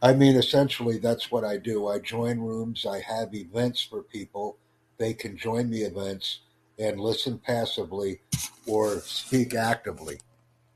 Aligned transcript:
I 0.00 0.12
mean, 0.12 0.36
essentially, 0.36 0.98
that's 0.98 1.30
what 1.30 1.44
I 1.44 1.56
do. 1.56 1.88
I 1.88 1.98
join 1.98 2.38
rooms, 2.38 2.86
I 2.86 3.00
have 3.00 3.34
events 3.34 3.82
for 3.82 4.02
people. 4.02 4.56
They 4.96 5.12
can 5.12 5.36
join 5.36 5.70
the 5.70 5.82
events 5.82 6.40
and 6.78 7.00
listen 7.00 7.38
passively 7.38 8.20
or 8.66 9.00
speak 9.00 9.54
actively 9.54 10.18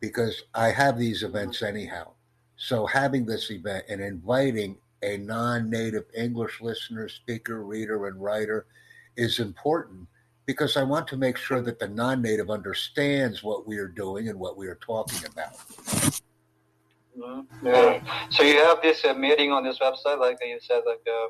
because 0.00 0.42
I 0.54 0.72
have 0.72 0.98
these 0.98 1.22
events 1.22 1.62
anyhow. 1.62 2.10
So, 2.56 2.86
having 2.86 3.24
this 3.24 3.50
event 3.50 3.84
and 3.88 4.00
inviting 4.00 4.76
a 5.02 5.18
non 5.18 5.70
native 5.70 6.04
English 6.16 6.60
listener, 6.60 7.08
speaker, 7.08 7.64
reader, 7.64 8.06
and 8.06 8.20
writer 8.20 8.66
is 9.16 9.38
important 9.38 10.08
because 10.46 10.76
I 10.76 10.82
want 10.82 11.06
to 11.08 11.16
make 11.16 11.36
sure 11.36 11.60
that 11.62 11.78
the 11.78 11.88
non 11.88 12.22
native 12.22 12.50
understands 12.50 13.42
what 13.42 13.66
we 13.66 13.78
are 13.78 13.88
doing 13.88 14.28
and 14.28 14.38
what 14.38 14.56
we 14.56 14.66
are 14.66 14.78
talking 14.84 15.24
about. 15.30 15.54
Mm-hmm. 17.18 17.66
Yeah. 17.66 18.00
So 18.30 18.42
you 18.42 18.58
have 18.58 18.80
this 18.82 19.04
uh, 19.04 19.14
meeting 19.14 19.52
on 19.52 19.64
this 19.64 19.78
website, 19.78 20.18
like 20.18 20.38
you 20.42 20.58
said, 20.60 20.82
like 20.86 21.00
uh, 21.06 21.28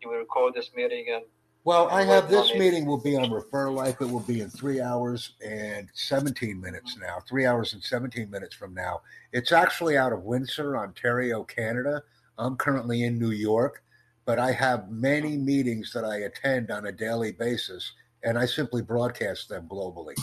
you 0.00 0.10
will 0.10 0.18
record 0.18 0.54
this 0.54 0.70
meeting 0.74 1.06
and. 1.12 1.24
Well, 1.64 1.88
I 1.90 2.02
have 2.02 2.28
this 2.28 2.52
meeting 2.54 2.86
will 2.86 3.00
be 3.00 3.16
on 3.16 3.30
Refer 3.30 3.70
Life. 3.70 4.00
It 4.00 4.10
will 4.10 4.18
be 4.18 4.40
in 4.40 4.50
three 4.50 4.80
hours 4.80 5.34
and 5.46 5.88
17 5.94 6.60
minutes 6.60 6.98
now, 7.00 7.18
three 7.28 7.46
hours 7.46 7.72
and 7.72 7.80
17 7.80 8.28
minutes 8.28 8.56
from 8.56 8.74
now. 8.74 9.02
It's 9.32 9.52
actually 9.52 9.96
out 9.96 10.12
of 10.12 10.24
Windsor, 10.24 10.76
Ontario, 10.76 11.44
Canada. 11.44 12.02
I'm 12.36 12.56
currently 12.56 13.04
in 13.04 13.16
New 13.16 13.30
York, 13.30 13.84
but 14.24 14.40
I 14.40 14.50
have 14.50 14.90
many 14.90 15.36
meetings 15.36 15.92
that 15.92 16.04
I 16.04 16.22
attend 16.22 16.72
on 16.72 16.86
a 16.86 16.92
daily 16.92 17.30
basis, 17.30 17.92
and 18.24 18.36
I 18.36 18.44
simply 18.44 18.82
broadcast 18.82 19.48
them 19.48 19.68
globally. 19.68 20.16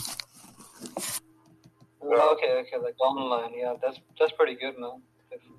Well, 2.00 2.30
okay, 2.32 2.52
okay, 2.60 2.76
like 2.82 2.94
online, 3.00 3.52
yeah, 3.56 3.74
that's 3.82 4.00
that's 4.18 4.32
pretty 4.32 4.54
good, 4.54 4.78
man. 4.78 5.02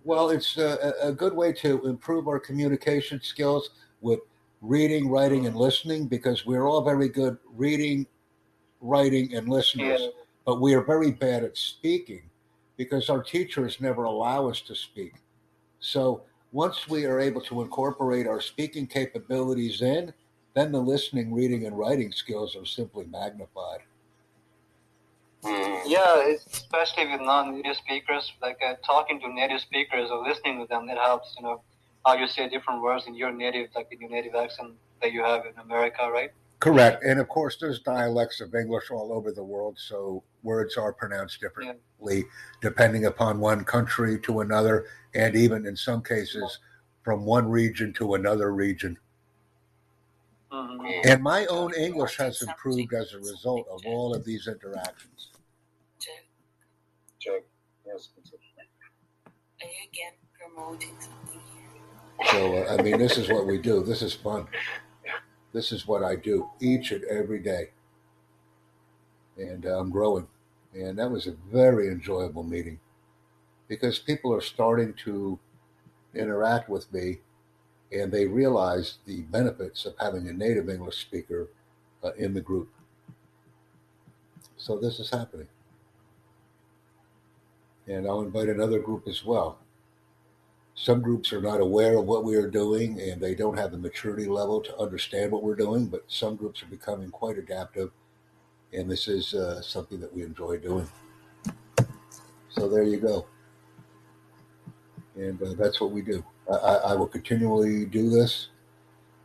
Well, 0.04 0.32
it's 0.32 0.58
uh, 0.58 0.94
a, 1.02 1.10
a 1.10 1.12
good 1.12 1.34
way 1.34 1.54
to 1.54 1.86
improve 1.86 2.28
our 2.28 2.40
communication 2.40 3.22
skills 3.22 3.70
with 4.02 4.20
reading, 4.62 5.10
writing, 5.10 5.46
and 5.46 5.56
listening 5.56 6.08
because 6.08 6.46
we're 6.46 6.68
all 6.68 6.84
very 6.84 7.10
good 7.10 7.38
reading, 7.56 8.08
writing, 8.80 9.36
and 9.36 9.48
listeners, 9.48 10.02
yeah. 10.02 10.08
but 10.46 10.60
we 10.60 10.74
are 10.74 10.82
very 10.82 11.12
bad 11.12 11.44
at 11.44 11.58
speaking 11.58 12.24
because 12.78 13.10
our 13.10 13.22
teachers 13.22 13.80
never 13.80 14.06
allow 14.06 14.50
us 14.50 14.62
to 14.62 14.76
speak. 14.76 15.14
So 15.80 16.24
once 16.52 16.88
we 16.88 17.06
are 17.06 17.20
able 17.20 17.42
to 17.42 17.62
incorporate 17.62 18.28
our 18.28 18.42
speaking 18.42 18.88
capabilities 18.88 19.82
in, 19.82 20.14
then 20.54 20.72
the 20.72 20.80
listening, 20.80 21.34
reading, 21.34 21.66
and 21.66 21.78
writing 21.78 22.12
skills 22.12 22.56
are 22.56 22.66
simply 22.66 23.06
magnified. 23.06 23.82
Mm. 25.44 25.82
Yeah, 25.86 26.34
especially 26.54 27.08
with 27.08 27.22
non-native 27.22 27.76
speakers, 27.76 28.32
like 28.42 28.60
uh, 28.66 28.76
talking 28.86 29.20
to 29.22 29.34
native 29.34 29.62
speakers 29.62 30.10
or 30.12 30.24
listening 30.28 30.60
to 30.60 30.68
them, 30.68 30.88
it 30.90 30.98
helps. 30.98 31.36
You 31.38 31.44
know, 31.44 31.62
how 32.06 32.14
you 32.14 32.28
say 32.28 32.48
different 32.48 32.82
words 32.82 33.06
in 33.08 33.16
your 33.16 33.32
native, 33.32 33.70
like 33.76 33.88
in 33.92 34.02
your 34.02 34.10
native 34.10 34.36
accent 34.36 34.74
that 35.02 35.12
you 35.12 35.24
have 35.24 35.46
in 35.46 35.58
America, 35.60 36.10
right? 36.12 36.32
Correct, 36.60 37.04
and 37.04 37.20
of 37.20 37.28
course, 37.28 37.58
there's 37.60 37.80
dialects 37.80 38.40
of 38.40 38.54
English 38.54 38.92
all 38.92 39.12
over 39.12 39.32
the 39.32 39.44
world, 39.44 39.78
so 39.80 40.24
words 40.44 40.78
are 40.78 40.94
pronounced 40.94 41.42
differently 41.42 41.80
yeah. 42.18 42.22
depending 42.62 43.06
upon 43.06 43.40
one 43.40 43.64
country 43.64 44.20
to 44.20 44.42
another, 44.42 44.86
and 45.16 45.36
even 45.36 45.66
in 45.66 45.76
some 45.76 46.04
cases, 46.04 46.60
from 47.04 47.26
one 47.26 47.50
region 47.50 47.92
to 47.94 48.14
another 48.14 48.54
region. 48.54 48.96
Mm-hmm. 50.52 51.10
And 51.10 51.24
my 51.24 51.46
own 51.46 51.74
English 51.74 52.18
has 52.18 52.42
improved 52.42 52.94
as 52.94 53.14
a 53.14 53.20
result 53.20 53.68
of 53.70 53.82
all 53.86 54.14
of 54.14 54.26
these 54.26 54.48
interactions. 54.48 55.30
Are 57.26 57.42
you 59.68 59.90
again 59.92 60.14
promoting 60.38 60.96
something 61.00 61.42
So, 62.32 62.64
uh, 62.64 62.76
I 62.78 62.82
mean, 62.82 62.98
this 62.98 63.18
is 63.18 63.30
what 63.30 63.46
we 63.48 63.58
do. 63.60 63.84
This 63.84 64.02
is 64.02 64.14
fun. 64.14 64.48
This 65.54 65.72
is 65.72 65.88
what 65.88 66.04
I 66.04 66.16
do 66.16 66.50
each 66.60 66.92
and 66.92 67.04
every 67.06 67.40
day. 67.40 67.72
And 69.38 69.66
uh, 69.66 69.80
I'm 69.80 69.90
growing. 69.90 70.28
And 70.74 70.98
that 71.00 71.12
was 71.12 71.28
a 71.28 71.32
very 71.52 71.88
enjoyable 71.88 72.44
meeting 72.44 72.80
because 73.68 74.00
people 74.00 74.34
are 74.34 74.42
starting 74.42 74.94
to 75.06 75.40
interact 76.14 76.70
with 76.70 76.92
me 76.94 77.20
and 77.92 78.12
they 78.12 78.26
realize 78.26 78.98
the 79.06 79.22
benefits 79.24 79.86
of 79.86 79.94
having 80.00 80.28
a 80.28 80.34
native 80.34 80.70
English 80.70 81.02
speaker 81.02 81.50
uh, 82.04 82.12
in 82.14 82.34
the 82.34 82.42
group. 82.42 82.70
So 84.58 84.78
this 84.78 85.00
is 85.00 85.10
happening 85.10 85.48
and 87.88 88.08
I'll 88.08 88.22
invite 88.22 88.50
another 88.50 88.80
group 88.80 89.08
as 89.08 89.26
well. 89.26 89.60
Some 90.76 91.02
groups 91.02 91.34
are 91.34 91.42
not 91.42 91.60
aware 91.60 91.98
of 91.98 92.06
what 92.06 92.24
we 92.24 92.36
are 92.36 92.50
doing 92.50 93.00
and 93.02 93.22
they 93.22 93.36
don't 93.36 93.58
have 93.58 93.72
the 93.72 93.78
maturity 93.78 94.28
level 94.28 94.62
to 94.62 94.78
understand 94.78 95.32
what 95.32 95.44
we're 95.44 95.56
doing, 95.56 95.88
but 95.88 96.04
some 96.08 96.36
groups 96.36 96.64
are 96.64 96.68
becoming 96.68 97.12
quite 97.12 97.38
adaptive, 97.38 97.92
and 98.74 98.90
this 98.90 99.08
is 99.08 99.34
uh, 99.34 99.62
something 99.62 100.00
that 100.00 100.14
we 100.14 100.24
enjoy 100.24 100.58
doing. 100.58 100.88
So 102.50 102.68
there 102.68 102.84
you 102.84 102.98
go. 102.98 103.28
And 105.16 105.42
uh, 105.42 105.54
that's 105.58 105.82
what 105.82 105.92
we 105.92 106.02
do. 106.02 106.24
I, 106.50 106.76
I 106.92 106.94
will 106.96 107.08
continually 107.08 107.86
do 107.86 108.10
this. 108.10 108.50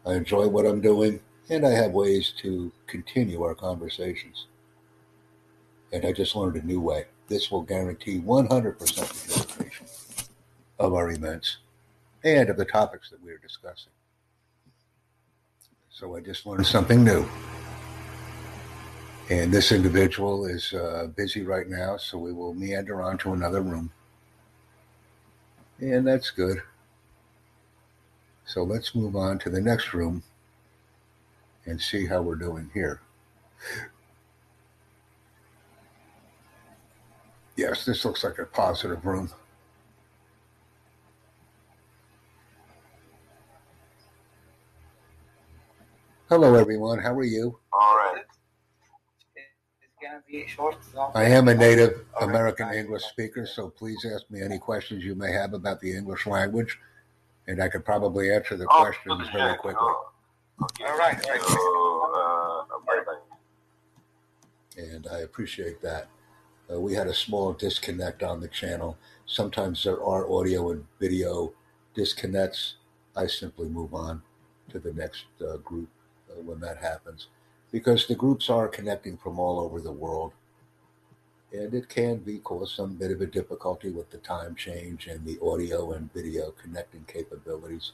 I 0.05 0.15
enjoy 0.15 0.49
what 0.49 0.67
I'm 0.67 0.81
doing, 0.81 1.21
and 1.49 1.67
I 1.67 1.71
have 1.71 1.93
ways 1.93 2.33
to 2.43 2.73
continue 2.87 3.43
our 3.43 3.55
conversations. 3.55 4.47
And 5.93 6.05
I 6.05 6.13
just 6.13 6.37
learned 6.37 6.57
a 6.57 6.67
new 6.67 6.81
way. 6.81 7.07
This 7.29 7.51
will 7.51 7.63
guarantee 7.63 8.21
100% 8.21 8.79
participation 8.79 9.87
of 10.79 10.95
our 10.95 11.11
events 11.11 11.59
and 12.25 12.49
of 12.49 12.57
the 12.57 12.65
topics 12.65 13.11
that 13.11 13.23
we 13.23 13.31
are 13.31 13.39
discussing. 13.39 13.93
So 15.91 16.15
I 16.17 16.21
just 16.21 16.47
learned 16.47 16.67
something 16.67 17.03
new. 17.03 17.27
And 19.29 19.51
this 19.53 19.73
individual 19.73 20.47
is 20.47 20.73
uh, 20.73 21.09
busy 21.17 21.43
right 21.43 21.69
now, 21.69 21.97
so 21.97 22.17
we 22.17 22.33
will 22.33 22.55
meander 22.55 23.03
on 23.03 23.19
to 23.19 23.33
another 23.33 23.61
room. 23.61 23.91
And 25.81 26.07
that's 26.07 26.31
good. 26.31 26.63
So 28.47 28.63
let's 28.63 28.95
move 28.95 29.17
on 29.17 29.41
to 29.41 29.51
the 29.51 29.61
next 29.61 29.93
room 29.93 30.23
and 31.67 31.81
see 31.81 32.07
how 32.07 32.23
we're 32.23 32.37
doing 32.37 32.71
here. 32.73 33.01
Yes, 37.57 37.85
this 37.85 38.05
looks 38.05 38.23
like 38.23 38.39
a 38.39 38.45
positive 38.45 39.05
room. 39.05 39.31
Hello, 46.29 46.55
everyone. 46.55 46.99
How 47.01 47.15
are 47.15 47.25
you? 47.25 47.59
All 47.73 47.97
right. 47.97 48.23
I 51.15 51.25
am 51.25 51.49
a 51.49 51.55
native 51.55 52.05
American 52.21 52.73
English 52.73 53.03
speaker, 53.05 53.47
so 53.47 53.71
please 53.71 54.05
ask 54.05 54.31
me 54.31 54.41
any 54.41 54.59
questions 54.59 55.03
you 55.05 55.15
may 55.17 55.33
have 55.33 55.53
about 55.53 55.81
the 55.81 55.97
English 55.97 56.27
language, 56.27 56.79
and 57.49 57.63
I 57.63 57.69
could 57.69 57.85
probably 57.85 58.33
answer 58.33 58.57
the 58.57 58.67
oh, 58.71 58.85
questions 58.85 59.29
okay. 59.29 59.39
very 59.39 59.57
quickly. 59.57 59.81
Oh, 59.81 60.11
okay. 60.63 60.85
All 60.85 60.99
right. 60.99 61.23
So, 61.23 62.13
uh, 62.17 62.47
and 64.77 65.07
I 65.11 65.21
appreciate 65.21 65.81
that. 65.83 66.09
Uh, 66.73 66.81
we 66.81 66.95
had 66.95 67.07
a 67.07 67.15
small 67.15 67.53
disconnect 67.53 68.23
on 68.23 68.41
the 68.41 68.49
channel. 68.49 68.99
Sometimes 69.27 69.85
there 69.85 70.03
are 70.03 70.31
audio 70.31 70.71
and 70.71 70.85
video 71.01 71.53
disconnects. 71.95 72.77
I 73.17 73.27
simply 73.27 73.69
move 73.69 73.95
on 73.95 74.23
to 74.71 74.79
the 74.79 74.93
next 74.93 75.25
uh, 75.41 75.57
group 75.59 75.89
uh, 76.31 76.41
when 76.43 76.61
that 76.61 76.79
happens 76.79 77.29
because 77.73 78.07
the 78.07 78.15
groups 78.15 78.51
are 78.51 78.69
connecting 78.69 79.17
from 79.17 79.39
all 79.39 79.61
over 79.61 79.81
the 79.81 79.93
world. 79.93 80.33
And 81.53 81.73
it 81.73 81.89
can 81.89 82.19
be 82.19 82.39
cause 82.39 82.75
some 82.75 82.95
bit 82.95 83.11
of 83.11 83.21
a 83.21 83.27
difficulty 83.27 83.91
with 83.91 84.11
the 84.11 84.19
time 84.19 84.55
change 84.55 85.07
and 85.07 85.25
the 85.25 85.39
audio 85.43 85.93
and 85.93 86.13
video 86.13 86.51
connecting 86.51 87.05
capabilities. 87.07 87.93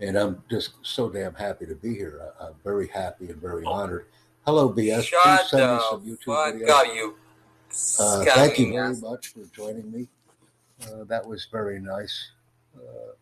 And 0.00 0.16
I'm 0.16 0.42
just 0.50 0.72
so 0.82 1.10
damn 1.10 1.34
happy 1.34 1.66
to 1.66 1.74
be 1.74 1.94
here. 1.94 2.32
I, 2.40 2.46
am 2.48 2.54
very 2.64 2.88
happy 2.88 3.28
and 3.28 3.40
very 3.40 3.64
honored 3.64 4.06
Hello, 4.46 4.72
BS. 4.72 5.04
Shut 5.04 5.20
Please 5.22 5.50
send 5.50 5.72
me 5.72 5.80
some 5.90 6.00
YouTube 6.00 6.62
videos. 6.62 6.66
Got 6.66 6.94
you. 6.94 7.14
Uh, 7.98 8.24
thank 8.24 8.58
you 8.58 8.72
very 8.72 8.96
much 8.96 9.28
for 9.28 9.44
joining 9.54 9.92
me. 9.92 10.08
Uh, 10.82 11.04
that 11.04 11.24
was 11.24 11.46
very 11.52 11.78
nice. 11.78 12.32
Uh, 12.74 13.12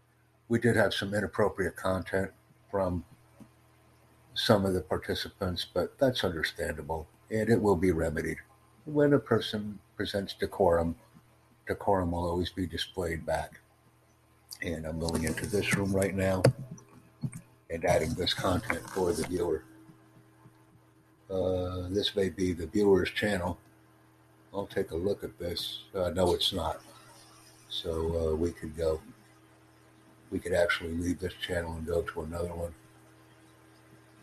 we 0.49 0.61
did 0.61 0.77
have 0.77 0.95
some 0.95 1.13
inappropriate 1.13 1.75
content 1.75 2.31
from 2.71 3.05
some 4.35 4.65
of 4.65 4.75
the 4.75 4.81
participants, 4.81 5.67
but 5.75 5.99
that's 5.99 6.23
understandable, 6.23 7.09
and 7.31 7.51
it 7.51 7.61
will 7.61 7.77
be 7.77 7.91
remedied. 7.91 8.39
When 8.89 9.13
a 9.13 9.19
person 9.19 9.79
presents 9.97 10.33
decorum, 10.33 10.97
decorum 11.67 12.13
will 12.13 12.27
always 12.27 12.49
be 12.49 12.67
displayed 12.67 13.27
back. 13.27 13.61
And 14.63 14.87
I'm 14.87 14.99
going 14.99 15.25
into 15.25 15.47
this 15.47 15.75
room 15.75 15.93
right 15.93 16.15
now 16.15 16.43
and 17.69 17.85
adding 17.85 18.15
this 18.15 18.33
content 18.33 18.81
for 18.89 19.13
the 19.13 19.27
viewer. 19.27 19.63
Uh, 21.31 21.89
this 21.91 22.17
may 22.17 22.31
be 22.31 22.55
the 22.55 22.67
viewer's 22.67 23.11
channel. 23.11 23.59
I'll 24.55 24.67
take 24.67 24.91
a 24.93 24.97
look 24.97 25.23
at 25.23 25.39
this. 25.39 25.81
Uh, 25.95 26.09
no, 26.09 26.33
it's 26.33 26.55
not. 26.55 26.81
So 27.69 28.31
uh, 28.33 28.37
we 28.37 28.53
could 28.53 28.75
go 28.75 29.03
we 30.31 30.39
could 30.39 30.55
actually 30.55 30.95
leave 30.95 31.21
this 31.21 31.35
channel 31.47 31.75
and 31.75 31.87
go 31.87 32.01
to 32.01 32.23
another 32.23 32.55
one. 32.55 32.75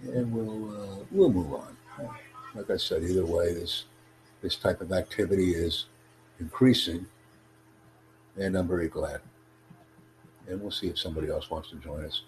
And 0.02 0.34
we'll 0.34 0.72
uh, 0.72 1.04
we'll 1.12 1.32
move 1.32 1.54
on. 1.54 1.78
Like 2.56 2.72
I 2.72 2.78
said, 2.78 3.04
either 3.04 3.26
way, 3.26 3.54
this 3.54 3.86
this 4.46 4.58
type 4.58 4.80
of 4.80 4.92
activity 4.92 5.56
is 5.56 5.88
increasing, 6.40 7.04
and 8.38 8.56
I'm 8.56 8.68
very 8.68 8.88
glad. 8.88 9.20
And 10.48 10.62
we'll 10.62 10.70
see 10.70 10.86
if 10.86 11.00
somebody 11.00 11.30
else 11.30 11.50
wants 11.50 11.72
to 11.72 11.78
join 11.78 12.06
us. 12.06 12.22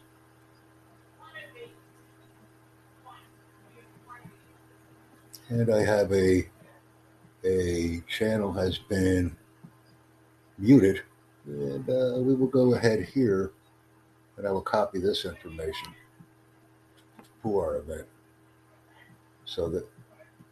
And 5.50 5.72
I 5.72 5.86
have 5.86 6.12
a 6.12 6.50
a 7.46 8.02
channel 8.08 8.52
has 8.52 8.80
been 8.80 9.38
muted, 10.58 11.04
and 11.46 11.88
uh, 11.88 12.18
we 12.18 12.34
will 12.34 12.48
go 12.48 12.74
ahead 12.74 13.04
here, 13.04 13.52
and 14.38 14.48
I 14.48 14.52
will 14.52 14.62
copy 14.62 14.98
this 14.98 15.24
information 15.24 15.94
for 17.44 17.68
our 17.68 17.76
event, 17.78 18.08
so 19.46 19.70
that 19.70 19.88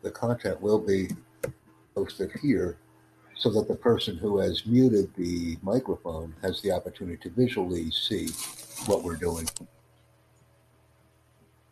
the 0.04 0.12
content 0.12 0.62
will 0.62 0.80
be 0.80 1.10
posted 1.96 2.32
here 2.42 2.78
so 3.36 3.50
that 3.50 3.68
the 3.68 3.76
person 3.76 4.18
who 4.18 4.38
has 4.38 4.66
muted 4.66 5.14
the 5.16 5.58
microphone 5.62 6.36
has 6.42 6.62
the 6.62 6.72
opportunity 6.72 7.18
to 7.18 7.30
visually 7.30 7.90
see 7.92 8.30
what 8.86 9.04
we're 9.04 9.16
doing. 9.16 9.48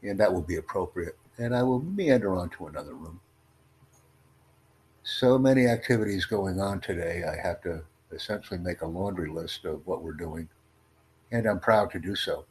And 0.02 0.20
that 0.20 0.34
will 0.34 0.42
be 0.42 0.56
appropriate. 0.56 1.18
And 1.38 1.56
I 1.56 1.64
will 1.64 1.82
meander 1.82 2.36
on 2.36 2.50
to 2.52 2.68
another 2.68 2.94
room. 2.94 3.20
So 5.04 5.38
many 5.38 5.68
activities 5.68 6.26
going 6.26 6.60
on 6.60 6.80
today, 6.80 7.24
I 7.24 7.36
have 7.46 7.62
to 7.62 7.84
essentially 8.12 8.60
make 8.60 8.82
a 8.82 8.88
laundry 8.88 9.30
list 9.30 9.66
of 9.66 9.86
what 9.86 10.02
we're 10.02 10.14
doing. 10.14 10.48
And 11.32 11.46
I'm 11.46 11.60
proud 11.60 11.92
to 11.92 12.00
do 12.00 12.16
so. 12.16 12.46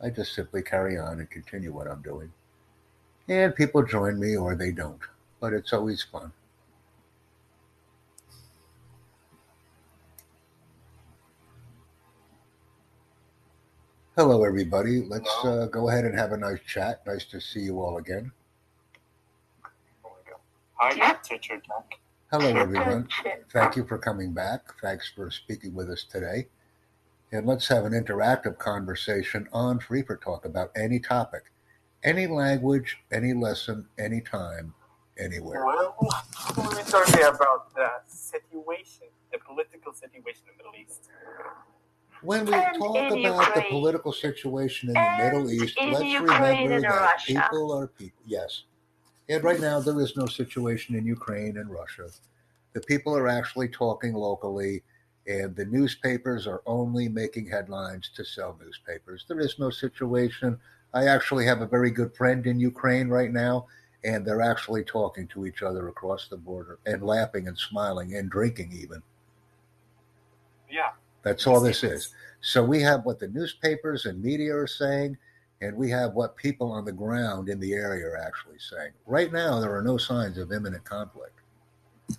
I 0.00 0.10
just 0.10 0.34
simply 0.34 0.62
carry 0.62 0.98
on 0.98 1.18
and 1.18 1.30
continue 1.30 1.72
what 1.72 1.88
I'm 1.88 2.02
doing. 2.02 2.32
And 3.28 3.54
people 3.54 3.82
join 3.82 4.18
me 4.18 4.36
or 4.36 4.54
they 4.54 4.70
don't, 4.70 5.00
but 5.40 5.52
it's 5.52 5.72
always 5.72 6.02
fun. 6.02 6.32
Hello, 14.18 14.42
everybody. 14.42 15.04
Let's 15.08 15.30
uh, 15.44 15.68
go 15.70 15.88
ahead 15.88 16.04
and 16.04 16.18
have 16.18 16.32
a 16.32 16.36
nice 16.36 16.58
chat. 16.66 17.06
Nice 17.06 17.24
to 17.26 17.40
see 17.40 17.60
you 17.60 17.80
all 17.80 17.98
again. 17.98 18.32
Hi, 20.74 21.16
teacher 21.22 21.62
Jack. 21.64 22.00
Hello, 22.32 22.48
everyone. 22.48 23.06
Thank 23.52 23.76
you 23.76 23.86
for 23.86 23.96
coming 23.96 24.32
back. 24.32 24.62
Thanks 24.82 25.08
for 25.08 25.30
speaking 25.30 25.72
with 25.72 25.88
us 25.88 26.02
today. 26.02 26.48
And 27.30 27.46
let's 27.46 27.68
have 27.68 27.84
an 27.84 27.92
interactive 27.92 28.58
conversation 28.58 29.46
on 29.52 29.78
Free 29.78 30.02
for 30.02 30.16
Talk 30.16 30.44
about 30.44 30.72
any 30.74 30.98
topic, 30.98 31.52
any 32.02 32.26
language, 32.26 32.96
any 33.12 33.34
lesson, 33.34 33.86
any 34.00 34.20
time, 34.20 34.74
anywhere. 35.16 35.64
Well, 35.64 35.94
we're 36.56 36.82
talking 36.82 37.22
about 37.22 37.72
the 37.72 37.88
situation, 38.08 39.06
the 39.30 39.38
political 39.38 39.92
situation 39.92 40.42
in 40.50 40.58
the 40.58 40.64
Middle 40.64 40.74
East. 40.74 41.08
When 42.22 42.46
we 42.46 42.54
And 42.54 42.76
talk 42.76 42.96
in 42.96 43.26
about 43.26 43.54
the 43.54 43.64
political 43.68 44.12
situation 44.12 44.88
in 44.88 44.94
the 44.94 45.24
Middle 45.24 45.50
East, 45.50 45.78
let's 45.80 46.04
Ukraine 46.04 46.64
remember 46.64 46.80
that 46.80 47.00
Russia. 47.00 47.26
people 47.26 47.72
are 47.72 47.86
people. 47.86 48.22
Yes. 48.26 48.64
And 49.28 49.44
right 49.44 49.60
now, 49.60 49.78
there 49.80 50.00
is 50.00 50.16
no 50.16 50.26
situation 50.26 50.94
in 50.96 51.04
Ukraine 51.06 51.58
and 51.58 51.70
Russia. 51.70 52.08
The 52.72 52.80
people 52.80 53.16
are 53.16 53.28
actually 53.28 53.68
talking 53.68 54.14
locally, 54.14 54.82
and 55.26 55.54
the 55.54 55.66
newspapers 55.66 56.46
are 56.46 56.62
only 56.66 57.08
making 57.08 57.46
headlines 57.46 58.10
to 58.16 58.24
sell 58.24 58.58
newspapers. 58.62 59.24
There 59.28 59.40
is 59.40 59.58
no 59.58 59.70
situation. 59.70 60.58
I 60.94 61.06
actually 61.06 61.44
have 61.44 61.60
a 61.60 61.66
very 61.66 61.90
good 61.90 62.14
friend 62.16 62.46
in 62.46 62.58
Ukraine 62.58 63.08
right 63.08 63.30
now, 63.30 63.66
and 64.04 64.24
they're 64.24 64.40
actually 64.40 64.84
talking 64.84 65.28
to 65.28 65.44
each 65.44 65.62
other 65.62 65.88
across 65.88 66.28
the 66.28 66.36
border 66.36 66.78
and 66.86 67.02
laughing 67.02 67.48
and 67.48 67.58
smiling 67.58 68.16
and 68.16 68.30
drinking, 68.30 68.72
even. 68.72 69.02
Yeah. 70.70 70.90
That's 71.28 71.46
all 71.46 71.60
this 71.60 71.84
is. 71.84 72.14
So 72.40 72.64
we 72.64 72.80
have 72.80 73.04
what 73.04 73.18
the 73.18 73.28
newspapers 73.28 74.06
and 74.06 74.22
media 74.22 74.56
are 74.56 74.66
saying, 74.66 75.18
and 75.60 75.76
we 75.76 75.90
have 75.90 76.14
what 76.14 76.36
people 76.36 76.72
on 76.72 76.86
the 76.86 76.92
ground 76.92 77.50
in 77.50 77.60
the 77.60 77.74
area 77.74 78.06
are 78.06 78.16
actually 78.16 78.58
saying. 78.58 78.92
Right 79.04 79.30
now, 79.30 79.60
there 79.60 79.76
are 79.76 79.82
no 79.82 79.98
signs 79.98 80.38
of 80.38 80.52
imminent 80.52 80.84
conflict. 80.84 81.38
Mm. 82.10 82.16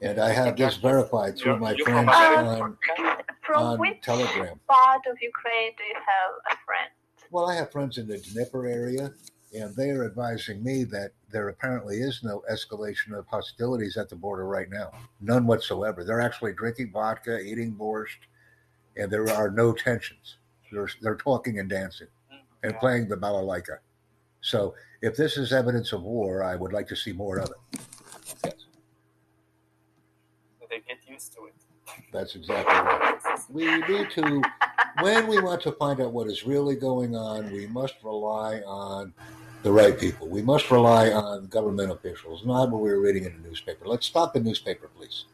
And 0.00 0.18
I 0.18 0.30
have 0.30 0.56
this 0.56 0.78
verified 0.78 1.36
through 1.36 1.58
my 1.58 1.72
you're 1.72 1.84
friends 1.84 2.10
from 2.10 2.46
on, 2.46 2.78
From 3.42 3.62
on 3.62 3.78
which 3.78 4.00
Telegram. 4.00 4.58
part 4.68 5.02
of 5.06 5.18
Ukraine 5.20 5.72
do 5.76 5.84
you 5.84 5.96
have 5.96 6.32
a 6.50 6.56
friend? 6.64 6.88
Well, 7.30 7.50
I 7.50 7.56
have 7.56 7.70
friends 7.70 7.98
in 7.98 8.08
the 8.08 8.16
Dnieper 8.16 8.66
area, 8.66 9.12
and 9.54 9.74
they 9.74 9.90
are 9.90 10.04
advising 10.04 10.62
me 10.62 10.84
that 10.84 11.12
there 11.30 11.48
apparently 11.48 11.96
is 11.96 12.22
no 12.22 12.42
escalation 12.50 13.18
of 13.18 13.26
hostilities 13.26 13.96
at 13.96 14.08
the 14.08 14.16
border 14.16 14.46
right 14.46 14.70
now. 14.70 14.90
None 15.20 15.46
whatsoever. 15.46 16.04
They're 16.04 16.20
actually 16.20 16.52
drinking 16.52 16.92
vodka, 16.92 17.40
eating 17.40 17.74
borscht, 17.74 18.26
and 18.96 19.10
there 19.10 19.28
are 19.30 19.50
no 19.50 19.72
tensions. 19.72 20.36
They're, 20.70 20.88
they're 21.00 21.16
talking 21.16 21.58
and 21.58 21.68
dancing 21.68 22.08
mm, 22.32 22.38
and 22.62 22.78
playing 22.78 23.08
the 23.08 23.16
balalaika. 23.16 23.78
So 24.40 24.74
if 25.00 25.16
this 25.16 25.36
is 25.36 25.52
evidence 25.52 25.92
of 25.92 26.02
war, 26.02 26.42
I 26.42 26.56
would 26.56 26.72
like 26.72 26.88
to 26.88 26.96
see 26.96 27.12
more 27.12 27.38
of 27.38 27.50
it. 27.50 27.80
Yes, 28.44 28.54
They 30.68 30.80
get 30.80 30.98
used 31.06 31.32
to 31.34 31.46
it. 31.46 31.54
That's 32.12 32.34
exactly 32.34 32.74
right. 32.74 33.18
We 33.50 33.78
need 33.88 34.10
to, 34.10 34.42
when 35.00 35.26
we 35.26 35.40
want 35.40 35.62
to 35.62 35.72
find 35.72 36.00
out 36.00 36.12
what 36.12 36.26
is 36.26 36.44
really 36.44 36.76
going 36.76 37.14
on, 37.14 37.50
we 37.52 37.66
must 37.66 37.94
rely 38.02 38.60
on 38.60 39.12
the 39.62 39.72
right 39.72 39.98
people. 39.98 40.28
We 40.28 40.42
must 40.42 40.70
rely 40.70 41.10
on 41.10 41.46
government 41.46 41.90
officials, 41.90 42.44
not 42.44 42.70
what 42.70 42.80
we're 42.80 43.00
reading 43.00 43.24
in 43.24 43.42
the 43.42 43.48
newspaper. 43.48 43.86
Let's 43.86 44.06
stop 44.06 44.32
the 44.32 44.40
newspaper, 44.40 44.88
please. 44.96 45.24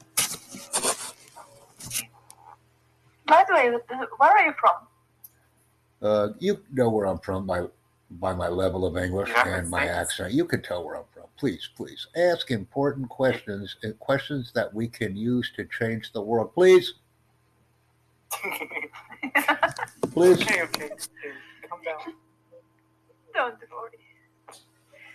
By 3.27 3.45
the 3.49 3.55
way, 3.55 3.71
where 4.19 4.31
are 4.31 4.45
you 4.45 4.53
from? 4.61 4.87
Uh, 6.03 6.29
you 6.39 6.61
know 6.73 6.91
where 6.91 7.07
I'm 7.07 7.19
from 7.19 7.47
by 7.47 7.67
by 8.11 8.35
my 8.35 8.49
level 8.49 8.85
of 8.85 8.97
English 8.97 9.31
Yeah, 9.31 9.57
and 9.57 9.71
my 9.71 9.87
accent. 9.87 10.33
You 10.33 10.45
can 10.45 10.63
tell 10.63 10.85
where 10.85 10.97
I'm 10.97 11.05
from. 11.13 11.14
Please, 11.37 11.69
please 11.77 12.07
ask 12.17 12.51
important 12.51 13.09
questions, 13.09 13.77
uh, 13.85 13.89
questions 13.99 14.53
that 14.55 14.73
we 14.73 14.87
can 14.89 15.17
use 15.17 15.51
to 15.57 15.65
change 15.65 16.13
the 16.13 16.21
world. 16.21 16.55
Please, 16.55 16.95
please. 20.13 20.41
okay, 20.43 20.63
okay, 20.63 20.85
okay. 20.85 20.91
Calm 21.69 21.81
down. 21.85 22.15
Don't 23.35 23.59
worry. 23.73 23.99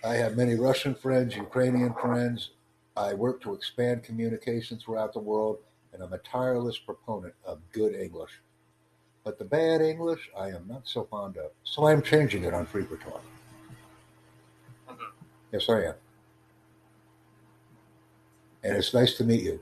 I 0.03 0.15
have 0.15 0.35
many 0.38 0.55
Russian 0.55 0.93
friends, 0.95 1.35
Ukrainian 1.35 1.93
friends. 1.93 2.51
I 2.97 3.13
work 3.13 3.41
to 3.41 3.53
expand 3.53 4.03
communication 4.03 4.77
throughout 4.77 5.13
the 5.13 5.19
world, 5.19 5.59
and 5.93 6.03
I'm 6.03 6.13
a 6.13 6.17
tireless 6.19 6.77
proponent 6.77 7.33
of 7.45 7.59
good 7.71 7.95
English. 7.95 8.31
But 9.23 9.38
the 9.38 9.45
bad 9.45 9.81
English, 9.81 10.29
I 10.38 10.49
am 10.49 10.65
not 10.67 10.88
so 10.88 11.05
fond 11.05 11.38
of. 11.38 11.51
So 11.63 11.88
I'm 11.88 12.01
changing 12.01 12.43
it 12.43 12.53
on 12.53 12.65
Free 12.65 12.83
for 12.83 12.97
Talk. 12.97 13.23
Mhm. 14.89 15.11
Yes, 15.53 15.69
I 15.69 15.83
am. 15.85 15.93
And 18.63 18.75
it's 18.75 18.93
nice 18.93 19.15
to 19.15 19.23
meet 19.23 19.43
you. 19.43 19.61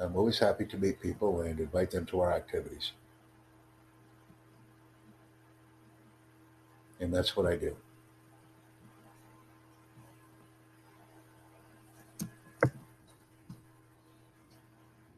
I'm 0.00 0.16
always 0.16 0.38
happy 0.38 0.64
to 0.64 0.78
meet 0.78 1.00
people 1.00 1.42
and 1.42 1.60
invite 1.60 1.90
them 1.90 2.06
to 2.06 2.20
our 2.20 2.32
activities. 2.32 2.92
And 7.00 7.14
that's 7.14 7.36
what 7.36 7.46
I 7.46 7.56
do. 7.56 7.76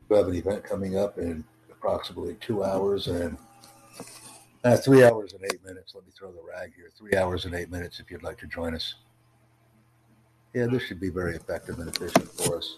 We 0.09 0.17
have 0.19 0.29
an 0.29 0.35
event 0.35 0.63
coming 0.63 0.99
up 0.99 1.17
in 1.17 1.43
approximately 1.71 2.37
two 2.41 2.63
hours 2.63 3.07
and 3.07 3.39
uh, 4.63 4.77
three 4.77 5.05
hours 5.05 5.33
and 5.33 5.43
eight 5.45 5.65
minutes. 5.65 5.95
Let 5.95 6.05
me 6.05 6.13
throw 6.17 6.31
the 6.33 6.43
rag 6.47 6.73
here. 6.77 6.91
Three 6.97 7.17
hours 7.17 7.47
and 7.47 7.55
eight 7.55 7.71
minutes 7.71 7.99
if 7.99 8.11
you'd 8.11 8.23
like 8.23 8.39
to 8.39 8.47
join 8.47 8.75
us. 8.75 8.97
Yeah, 10.55 10.67
this 10.67 10.83
should 10.83 11.01
be 11.01 11.09
very 11.09 11.35
effective 11.37 11.79
and 11.79 11.89
efficient 11.89 12.31
for 12.33 12.59
us. 12.59 12.77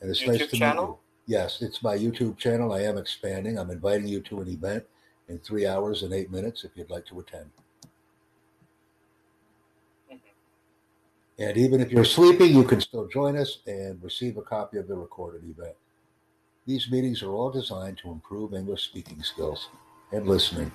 And 0.00 0.10
it's 0.10 0.24
nice 0.26 0.46
to 0.46 0.56
channel? 0.56 0.84
meet 0.86 0.90
you. 0.90 0.98
Yes, 1.38 1.60
it's 1.62 1.82
my 1.82 1.96
YouTube 1.96 2.36
channel. 2.38 2.72
I 2.72 2.80
am 2.82 2.96
expanding. 2.98 3.58
I'm 3.58 3.70
inviting 3.70 4.06
you 4.06 4.20
to 4.22 4.40
an 4.40 4.48
event 4.48 4.84
in 5.28 5.38
three 5.38 5.66
hours 5.66 6.02
and 6.02 6.12
eight 6.12 6.30
minutes 6.30 6.64
if 6.64 6.70
you'd 6.76 6.90
like 6.90 7.06
to 7.06 7.20
attend. 7.20 7.50
Mhm. 10.10 10.18
And 11.38 11.56
even 11.56 11.80
if 11.80 11.90
you're 11.92 12.04
sleeping, 12.04 12.52
you 12.54 12.64
can 12.64 12.80
still 12.80 13.06
join 13.08 13.36
us 13.36 13.58
and 13.66 14.02
receive 14.02 14.36
a 14.36 14.42
copy 14.42 14.78
of 14.78 14.88
the 14.88 14.96
recorded 14.96 15.42
event. 15.44 15.76
These 16.66 16.90
meetings 16.90 17.22
are 17.22 17.32
all 17.32 17.50
designed 17.50 17.98
to 17.98 18.10
improve 18.10 18.54
English 18.54 18.84
speaking 18.84 19.22
skills 19.22 19.68
and 20.12 20.26
listening. 20.26 20.72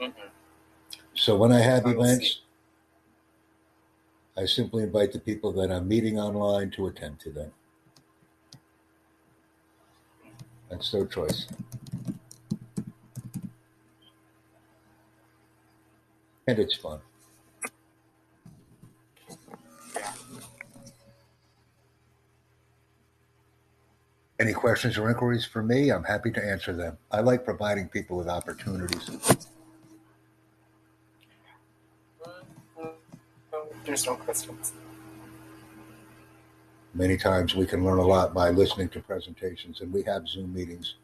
Mhm. 0.00 0.12
So 1.14 1.36
when 1.36 1.52
I 1.52 1.60
have 1.60 1.86
I 1.86 1.90
events, 1.90 2.26
see. 2.26 2.40
I 4.38 4.44
simply 4.44 4.84
invite 4.84 5.12
the 5.12 5.18
people 5.18 5.50
that 5.54 5.72
I'm 5.72 5.88
meeting 5.88 6.20
online 6.20 6.70
to 6.72 6.86
attend 6.86 7.18
to 7.20 7.30
them. 7.30 7.50
That's 10.70 10.92
their 10.92 11.06
choice. 11.06 11.48
And 16.46 16.58
it's 16.58 16.76
fun. 16.76 17.00
Any 24.38 24.52
questions 24.52 24.96
or 24.96 25.10
inquiries 25.10 25.44
for 25.44 25.64
me? 25.64 25.90
I'm 25.90 26.04
happy 26.04 26.30
to 26.30 26.44
answer 26.44 26.72
them. 26.72 26.96
I 27.10 27.20
like 27.22 27.44
providing 27.44 27.88
people 27.88 28.16
with 28.16 28.28
opportunities. 28.28 29.10
No 34.06 34.14
questions. 34.16 34.72
Many 36.94 37.16
times 37.16 37.54
we 37.54 37.66
can 37.66 37.84
learn 37.84 37.98
a 37.98 38.06
lot 38.06 38.34
by 38.34 38.50
listening 38.50 38.88
to 38.90 39.00
presentations, 39.00 39.80
and 39.80 39.92
we 39.92 40.02
have 40.02 40.26
Zoom 40.26 40.52
meetings. 40.54 40.94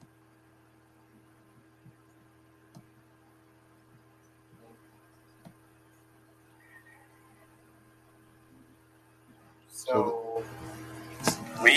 So 9.69 10.43
we 11.63 11.75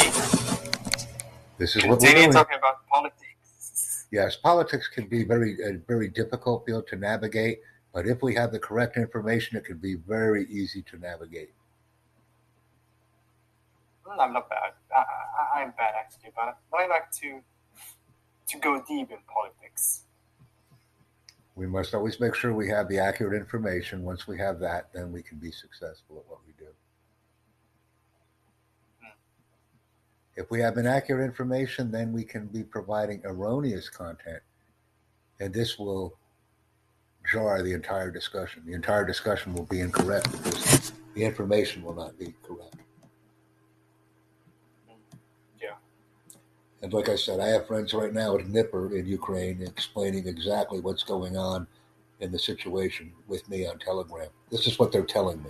This 1.58 1.76
is 1.76 1.86
what 1.86 2.02
we're 2.02 2.32
talking 2.32 2.58
about 2.58 2.88
politics. 2.88 4.08
Yes, 4.12 4.38
politics 4.38 4.88
can 4.88 5.08
be 5.08 5.26
very 5.26 5.58
a 5.62 5.74
very 5.88 6.08
difficult 6.08 6.66
field 6.66 6.88
to 6.88 6.96
navigate, 6.96 7.60
but 7.98 8.06
if 8.06 8.22
we 8.22 8.36
have 8.36 8.52
the 8.52 8.60
correct 8.60 8.96
information, 8.96 9.58
it 9.58 9.66
can 9.66 9.80
be 9.80 9.96
very 9.96 10.46
easy 10.52 10.84
to 10.84 11.00
navigate. 11.00 11.50
I'm 14.08 14.34
not 14.34 14.48
bad. 14.48 14.74
I, 14.96 15.00
I, 15.00 15.62
I'm 15.62 15.72
bad 15.72 15.96
actually, 16.00 16.30
but, 16.36 16.60
but 16.70 16.82
I 16.82 16.86
like 16.86 17.10
to 17.22 17.42
to 18.50 18.60
go 18.60 18.84
deep 18.88 19.10
in 19.10 19.18
politics. 19.26 20.04
We 21.56 21.66
must 21.66 21.96
always 21.96 22.20
make 22.20 22.36
sure 22.36 22.54
we 22.54 22.70
have 22.70 22.88
the 22.88 23.00
accurate 23.00 23.34
information. 23.34 24.04
Once 24.04 24.28
we 24.28 24.38
have 24.38 24.60
that, 24.60 24.94
then 24.94 25.12
we 25.12 25.24
can 25.24 25.40
be 25.40 25.50
successful 25.50 26.20
at 26.20 26.30
what 26.30 26.42
we 26.46 26.54
do. 26.56 26.70
Hmm. 29.02 29.08
If 30.36 30.52
we 30.52 30.60
have 30.60 30.78
inaccurate 30.78 31.26
information, 31.26 31.90
then 31.90 32.14
we 32.14 32.24
can 32.24 32.46
be 32.46 32.62
providing 32.62 33.22
erroneous 33.24 33.90
content, 33.90 34.44
and 35.40 35.52
this 35.52 35.80
will 35.80 36.16
jar 37.32 37.62
the 37.62 37.74
entire 37.74 38.10
discussion. 38.12 38.64
The 38.66 38.74
entire 38.74 39.06
discussion 39.06 39.54
will 39.54 39.66
be 39.66 39.82
incorrect 39.82 40.32
because 40.32 40.94
the 41.14 41.24
information 41.24 41.84
will 41.84 41.94
not 41.96 42.18
be 42.18 42.34
correct. 42.44 42.76
Yeah. 45.62 45.76
And 46.82 46.94
like 46.94 47.10
I 47.10 47.16
said, 47.16 47.40
I 47.40 47.48
have 47.50 47.68
friends 47.68 47.94
right 47.94 48.14
now 48.14 48.36
at 48.38 48.46
Dnieper 48.46 48.96
in 48.96 49.06
Ukraine 49.06 49.62
explaining 49.62 50.28
exactly 50.28 50.80
what's 50.80 51.04
going 51.04 51.38
on 51.38 51.68
in 52.20 52.32
the 52.32 52.40
situation 52.40 53.12
with 53.28 53.48
me 53.50 53.68
on 53.68 53.78
Telegram. 53.80 54.30
This 54.50 54.66
is 54.68 54.80
what 54.80 54.92
they're 54.92 55.04
telling 55.06 55.42
me. 55.44 55.50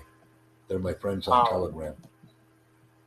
They're 0.67 0.79
my 0.79 0.93
friends 0.93 1.27
on 1.27 1.45
Oh. 1.47 1.49
Telegram. 1.49 1.95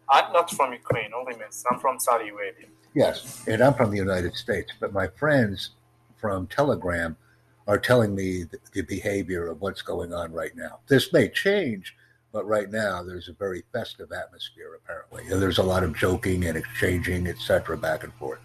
I'm 0.09 0.33
not 0.33 0.51
from 0.51 0.73
Ukraine, 0.73 1.13
only 1.15 1.37
miss. 1.37 1.65
I'm 1.71 1.79
from 1.79 2.01
Saudi 2.01 2.31
Arabia. 2.31 2.67
Yes, 2.95 3.45
and 3.47 3.63
I'm 3.63 3.75
from 3.75 3.91
the 3.93 3.97
United 3.97 4.35
States, 4.35 4.73
but 4.81 4.93
my 4.93 5.07
friends 5.07 5.71
from 6.17 6.49
Telegram 6.49 7.17
are 7.71 7.79
telling 7.79 8.17
me 8.17 8.43
the, 8.43 8.59
the 8.73 8.83
behavior 8.83 9.47
of 9.47 9.61
what's 9.61 9.81
going 9.81 10.13
on 10.13 10.33
right 10.33 10.57
now. 10.57 10.81
This 10.89 11.13
may 11.13 11.29
change, 11.29 11.95
but 12.33 12.45
right 12.45 12.69
now 12.69 13.05
there's 13.05 13.29
a 13.29 13.33
very 13.33 13.63
festive 13.73 14.11
atmosphere. 14.11 14.75
Apparently, 14.75 15.33
And 15.33 15.41
there's 15.41 15.59
a 15.59 15.63
lot 15.63 15.85
of 15.85 15.97
joking 15.97 16.47
and 16.47 16.59
exchanging, 16.59 17.29
etc., 17.29 17.77
back 17.77 18.03
and 18.03 18.13
forth. 18.15 18.41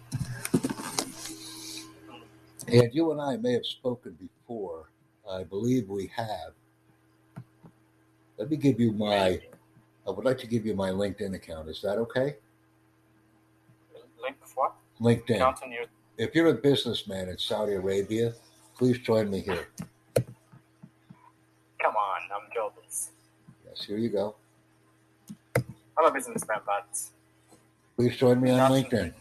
And 2.68 2.88
you 2.92 3.10
and 3.10 3.20
I 3.20 3.36
may 3.36 3.54
have 3.54 3.66
spoken 3.66 4.12
before. 4.12 4.90
I 5.28 5.42
believe 5.42 5.88
we 5.88 6.08
have. 6.14 6.52
Let 8.38 8.48
me 8.48 8.56
give 8.56 8.78
you 8.78 8.92
my. 8.92 9.40
I 10.06 10.10
would 10.10 10.24
like 10.24 10.38
to 10.38 10.46
give 10.46 10.64
you 10.64 10.76
my 10.76 10.90
LinkedIn 10.90 11.34
account. 11.34 11.68
Is 11.68 11.82
that 11.82 11.98
okay? 11.98 12.36
Link 14.22 14.36
what? 14.54 14.74
LinkedIn. 15.00 15.38
Count 15.38 15.58
on 15.64 15.72
your 15.72 15.86
If 16.16 16.32
you're 16.36 16.46
a 16.46 16.54
businessman 16.54 17.28
in 17.28 17.38
Saudi 17.38 17.72
Arabia, 17.72 18.32
please 18.76 18.98
join 18.98 19.30
me 19.30 19.40
here. 19.40 19.66
Come 21.80 21.94
on, 21.94 22.20
I'm 22.34 22.48
jobless. 22.54 23.10
Yes, 23.66 23.84
here 23.84 23.98
you 23.98 24.08
go. 24.10 24.34
I'm 25.98 26.04
a 26.04 26.10
businessman, 26.12 26.58
but 26.66 26.86
Please 27.96 28.16
join 28.16 28.40
me 28.40 28.50
on. 28.50 28.70
LinkedIn. 28.70 29.12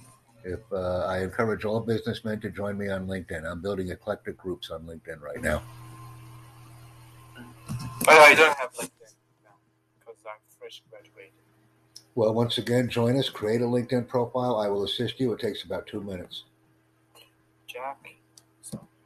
If 0.44 0.60
uh, 0.72 1.06
I 1.06 1.24
encourage 1.24 1.66
all 1.66 1.80
businessmen 1.80 2.40
to 2.42 2.52
join 2.52 2.78
me 2.78 2.90
on 2.90 3.08
LinkedIn, 3.08 3.50
I'm 3.50 3.62
building 3.62 3.90
eclectic 3.90 4.38
groups 4.38 4.70
on 4.70 4.84
LinkedIn 4.84 5.22
right 5.22 5.42
now. 5.42 5.64
but 8.00 8.10
I 8.20 8.36
don't 8.36 8.56
have 8.58 8.72
LinkedIn 8.74 9.14
now 9.44 9.56
because 10.00 10.20
I'm 10.26 10.38
fresh 10.60 10.84
graduated. 10.90 11.32
Well, 12.14 12.34
once 12.34 12.58
again, 12.58 12.90
join 12.90 13.18
us. 13.18 13.30
Create 13.30 13.62
a 13.62 13.66
LinkedIn 13.66 14.08
profile. 14.08 14.58
I 14.58 14.68
will 14.68 14.84
assist 14.84 15.20
you. 15.20 15.34
It 15.34 15.40
takes 15.40 15.64
about 15.64 15.88
two 15.88 16.02
minutes. 16.02 16.44
Jack. 17.68 18.16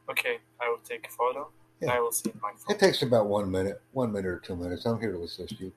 Okay, 0.09 0.37
I 0.59 0.69
will 0.69 0.79
take 0.83 1.05
a 1.07 1.09
photo. 1.09 1.49
Yeah. 1.81 1.93
I 1.93 1.99
will 1.99 2.11
see 2.11 2.29
in 2.29 2.39
my 2.41 2.51
phone. 2.51 2.75
It 2.75 2.79
takes 2.79 3.01
about 3.03 3.27
one 3.27 3.49
minute, 3.49 3.81
one 3.91 4.11
minute 4.11 4.27
or 4.27 4.39
two 4.39 4.55
minutes. 4.55 4.85
I'm 4.85 4.99
here 4.99 5.13
to 5.13 5.21
assist 5.23 5.59
you. 5.59 5.71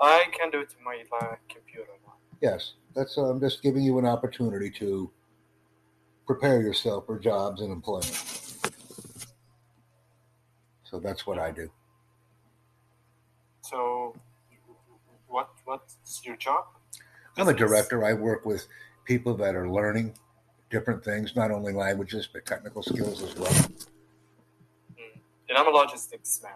I 0.00 0.26
can 0.38 0.50
do 0.50 0.60
it 0.60 0.68
in 0.78 0.84
my 0.84 1.02
computer 1.48 1.90
now. 2.06 2.14
Yes, 2.40 2.74
that's. 2.94 3.18
Uh, 3.18 3.24
I'm 3.24 3.40
just 3.40 3.62
giving 3.62 3.82
you 3.82 3.98
an 3.98 4.06
opportunity 4.06 4.70
to 4.78 5.10
prepare 6.26 6.60
yourself 6.60 7.06
for 7.06 7.18
jobs 7.18 7.60
and 7.60 7.72
employment. 7.72 8.14
So 10.84 11.00
that's 11.00 11.26
what 11.26 11.38
I 11.38 11.50
do. 11.50 11.70
So, 13.62 14.14
what 15.26 15.50
what's 15.64 16.24
your 16.24 16.36
job? 16.36 16.66
I'm 17.36 17.48
a 17.48 17.54
director. 17.54 18.04
I 18.04 18.12
work 18.12 18.46
with 18.46 18.66
people 19.04 19.34
that 19.36 19.54
are 19.54 19.68
learning 19.68 20.14
different 20.70 21.04
things, 21.04 21.36
not 21.36 21.50
only 21.50 21.72
languages, 21.72 22.28
but 22.32 22.44
technical 22.46 22.82
skills 22.82 23.22
as 23.22 23.34
well. 23.36 23.52
Mm. 23.52 25.18
And 25.48 25.58
I'm 25.58 25.66
a 25.68 25.70
logistics 25.70 26.40
man. 26.42 26.52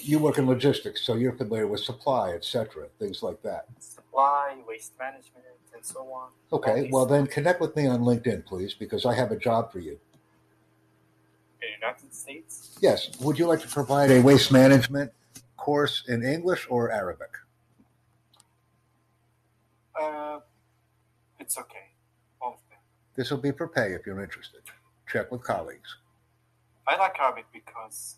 You 0.00 0.18
work 0.20 0.38
in 0.38 0.46
logistics, 0.46 1.02
so 1.02 1.14
you're 1.16 1.32
familiar 1.32 1.66
with 1.66 1.80
supply, 1.80 2.30
etc., 2.30 2.86
things 3.00 3.22
like 3.22 3.42
that. 3.42 3.66
Supply, 3.80 4.56
waste 4.66 4.92
management, 4.98 5.44
and 5.74 5.84
so 5.84 6.00
on. 6.12 6.28
Okay, 6.52 6.88
well 6.92 7.04
then 7.06 7.26
connect 7.26 7.60
with 7.60 7.74
me 7.74 7.86
on 7.86 8.00
LinkedIn, 8.00 8.44
please, 8.46 8.74
because 8.74 9.04
I 9.04 9.14
have 9.14 9.32
a 9.32 9.36
job 9.36 9.72
for 9.72 9.80
you. 9.80 9.98
in 11.60 11.68
the 11.68 11.86
United 11.86 12.14
States. 12.14 12.78
Yes, 12.80 13.10
would 13.20 13.38
you 13.38 13.46
like 13.46 13.60
to 13.60 13.68
provide 13.68 14.10
a 14.10 14.20
waste 14.20 14.52
management 14.52 15.12
course 15.56 16.04
in 16.08 16.24
English 16.24 16.66
or 16.70 16.90
Arabic? 16.90 17.30
Uh, 20.00 20.40
it's 21.38 21.58
okay. 21.58 21.91
This 23.14 23.30
will 23.30 23.38
be 23.38 23.52
for 23.52 23.68
pay 23.68 23.92
if 23.92 24.06
you're 24.06 24.22
interested. 24.22 24.60
Check 25.10 25.30
with 25.30 25.42
colleagues. 25.42 25.96
I 26.86 26.96
like 26.96 27.16
Arbit 27.16 27.44
because, 27.52 28.16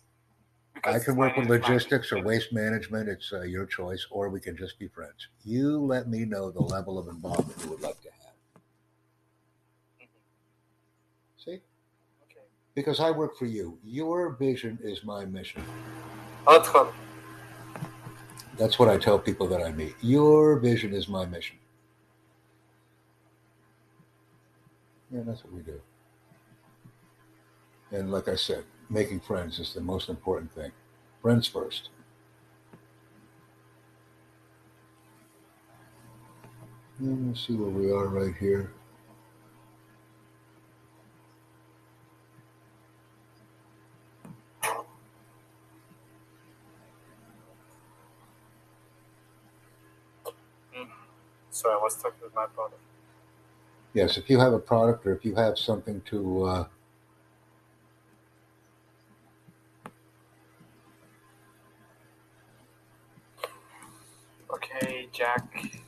because 0.73 1.01
I 1.01 1.05
can 1.05 1.15
work 1.15 1.35
with 1.35 1.49
logistics 1.49 2.11
or 2.11 2.23
waste 2.23 2.53
management. 2.53 3.09
It's 3.09 3.31
uh, 3.33 3.41
your 3.41 3.65
choice, 3.65 4.07
or 4.09 4.29
we 4.29 4.39
can 4.39 4.55
just 4.55 4.79
be 4.79 4.87
friends. 4.87 5.27
You 5.43 5.77
let 5.79 6.07
me 6.07 6.25
know 6.25 6.49
the 6.49 6.61
level 6.61 6.97
of 6.97 7.07
involvement 7.07 7.61
you 7.63 7.69
would 7.69 7.81
like 7.81 8.01
to 8.01 8.09
have. 8.09 8.33
Mm-hmm. 10.01 10.05
See? 11.37 11.59
Okay. 12.23 12.45
Because 12.73 12.99
I 12.99 13.11
work 13.11 13.37
for 13.37 13.45
you. 13.45 13.77
Your 13.83 14.31
vision 14.31 14.79
is 14.81 15.03
my 15.03 15.25
mission. 15.25 15.63
That's 18.57 18.79
what 18.79 18.87
I 18.87 18.97
tell 18.97 19.19
people 19.19 19.47
that 19.47 19.61
I 19.61 19.73
meet. 19.73 19.95
Your 20.01 20.59
vision 20.59 20.93
is 20.93 21.09
my 21.09 21.25
mission. 21.25 21.57
Yeah, 25.15 25.21
that's 25.25 25.43
what 25.45 25.53
we 25.53 25.61
do. 25.61 25.81
And 27.91 28.11
like 28.11 28.27
I 28.27 28.35
said, 28.35 28.65
making 28.91 29.21
friends 29.21 29.57
is 29.57 29.73
the 29.73 29.81
most 29.81 30.07
important 30.07 30.51
thing. 30.53 30.71
Friends 31.23 31.47
first. 31.47 31.89
Let's 36.99 37.47
see 37.47 37.53
where 37.53 37.69
we 37.69 37.89
are 37.91 38.07
right 38.07 38.35
here. 38.35 38.71
Mhm. 50.73 50.89
So 51.51 51.69
I 51.71 51.77
was 51.81 51.95
talking 52.01 52.21
with 52.23 52.35
my 52.35 52.47
brother. 52.47 52.77
Yes, 53.95 54.17
if 54.17 54.29
you 54.29 54.37
have 54.39 54.51
a 54.51 54.59
product 54.59 55.07
or 55.07 55.15
if 55.15 55.23
you 55.23 55.35
have 55.35 55.57
something 55.57 56.01
to 56.07 56.43
uh, 56.43 56.65
Hey 64.81 65.07
Jack, 65.13 65.47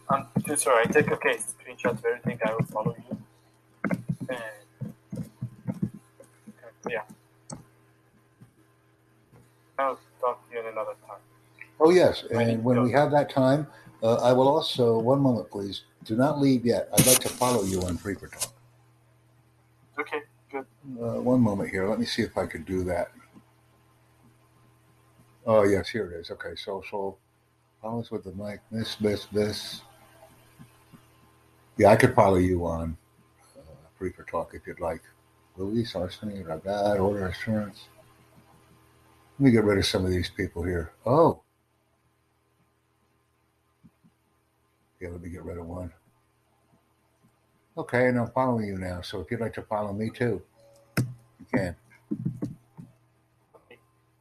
I'm 0.09 0.27
too 0.45 0.55
sorry. 0.55 0.85
I 0.87 0.91
take 0.91 1.11
okay 1.11 1.37
screenshot 1.37 1.91
of 1.91 2.05
everything. 2.05 2.39
I 2.45 2.53
will 2.53 2.65
follow 2.65 2.95
you. 3.09 3.17
And 4.29 4.93
yeah, 6.89 7.01
I'll 9.77 9.99
talk 10.21 10.47
to 10.47 10.55
you 10.55 10.61
in 10.61 10.67
another 10.67 10.93
time. 11.05 11.19
Oh 11.81 11.89
yes, 11.89 12.23
and 12.31 12.63
when 12.63 12.81
we 12.81 12.91
have 12.93 13.11
that 13.11 13.29
time, 13.29 13.67
uh, 14.01 14.15
I 14.15 14.31
will 14.31 14.47
also 14.47 14.97
one 14.97 15.19
moment, 15.19 15.51
please. 15.51 15.81
Do 16.07 16.15
not 16.15 16.39
leave 16.39 16.65
yet. 16.65 16.87
I'd 16.93 17.05
like 17.05 17.19
to 17.19 17.29
follow 17.29 17.63
you 17.63 17.81
on 17.81 17.97
Free4Talk. 17.97 18.53
Okay, 19.99 20.21
good. 20.49 20.65
Uh, 21.01 21.21
one 21.21 21.41
moment 21.41 21.69
here. 21.69 21.89
Let 21.89 21.99
me 21.99 22.05
see 22.05 22.21
if 22.21 22.37
I 22.37 22.45
could 22.45 22.65
do 22.65 22.85
that. 22.85 23.11
Oh 25.45 25.63
yes, 25.63 25.89
here 25.89 26.09
it 26.09 26.17
is. 26.17 26.31
Okay, 26.31 26.55
social. 26.55 27.19
Follow 27.81 27.99
us 27.99 28.09
with 28.09 28.23
the 28.23 28.31
mic. 28.31 28.61
This, 28.71 28.95
this, 28.95 29.25
this. 29.33 29.81
Yeah, 31.77 31.89
I 31.89 31.97
could 31.97 32.15
follow 32.15 32.37
you 32.37 32.65
on 32.65 32.95
uh, 33.57 33.61
Free4Talk 33.99 34.53
if 34.53 34.65
you'd 34.65 34.79
like. 34.79 35.01
Luis, 35.57 35.91
Arseny, 35.91 36.45
Ragad, 36.45 37.01
Order 37.01 37.27
Assurance. 37.27 37.89
Let 39.39 39.45
me 39.45 39.51
get 39.51 39.65
rid 39.65 39.77
of 39.77 39.85
some 39.85 40.05
of 40.05 40.11
these 40.11 40.29
people 40.29 40.63
here. 40.63 40.93
Oh. 41.05 41.41
Yeah, 44.99 45.09
let 45.09 45.21
me 45.21 45.29
get 45.29 45.43
rid 45.43 45.57
of 45.57 45.67
one. 45.67 45.91
Okay, 47.77 48.07
and 48.07 48.19
I'm 48.19 48.31
following 48.31 48.65
you 48.65 48.77
now. 48.77 49.01
So 49.01 49.19
if 49.21 49.29
you'd 49.29 49.39
like 49.39 49.53
to 49.53 49.61
follow 49.61 49.93
me 49.93 50.09
too, 50.09 50.41
you 50.97 51.45
can. 51.53 51.75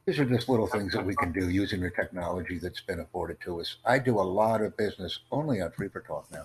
These 0.05 0.19
are 0.19 0.25
just 0.25 0.47
little 0.47 0.67
things 0.67 0.93
that 0.93 1.03
we 1.03 1.15
can 1.15 1.31
do 1.33 1.49
using 1.49 1.81
the 1.81 1.89
technology 1.89 2.59
that's 2.59 2.79
been 2.79 2.99
afforded 2.99 3.41
to 3.41 3.59
us. 3.59 3.77
I 3.83 3.99
do 3.99 4.19
a 4.19 4.21
lot 4.21 4.61
of 4.61 4.77
business 4.77 5.19
only 5.31 5.59
on 5.59 5.71
Free4Talk 5.71 6.31
now. 6.31 6.43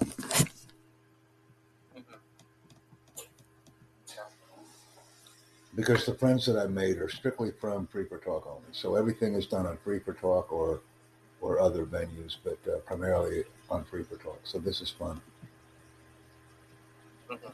Because 5.74 6.04
the 6.04 6.14
friends 6.14 6.44
that 6.46 6.56
I've 6.56 6.72
made 6.72 6.98
are 6.98 7.08
strictly 7.08 7.52
from 7.60 7.86
Free4Talk 7.86 8.46
only. 8.46 8.68
So 8.72 8.96
everything 8.96 9.34
is 9.34 9.46
done 9.46 9.66
on 9.66 9.78
Free4Talk 9.86 10.50
or 10.50 10.80
or 11.42 11.60
other 11.60 11.84
venues, 11.84 12.36
but 12.42 12.58
uh, 12.72 12.78
primarily 12.86 13.44
on 13.72 13.84
Free4Talk. 13.84 14.38
So 14.44 14.58
this 14.58 14.80
is 14.80 14.90
fun. 14.90 15.20
Mm-hmm. 17.30 17.46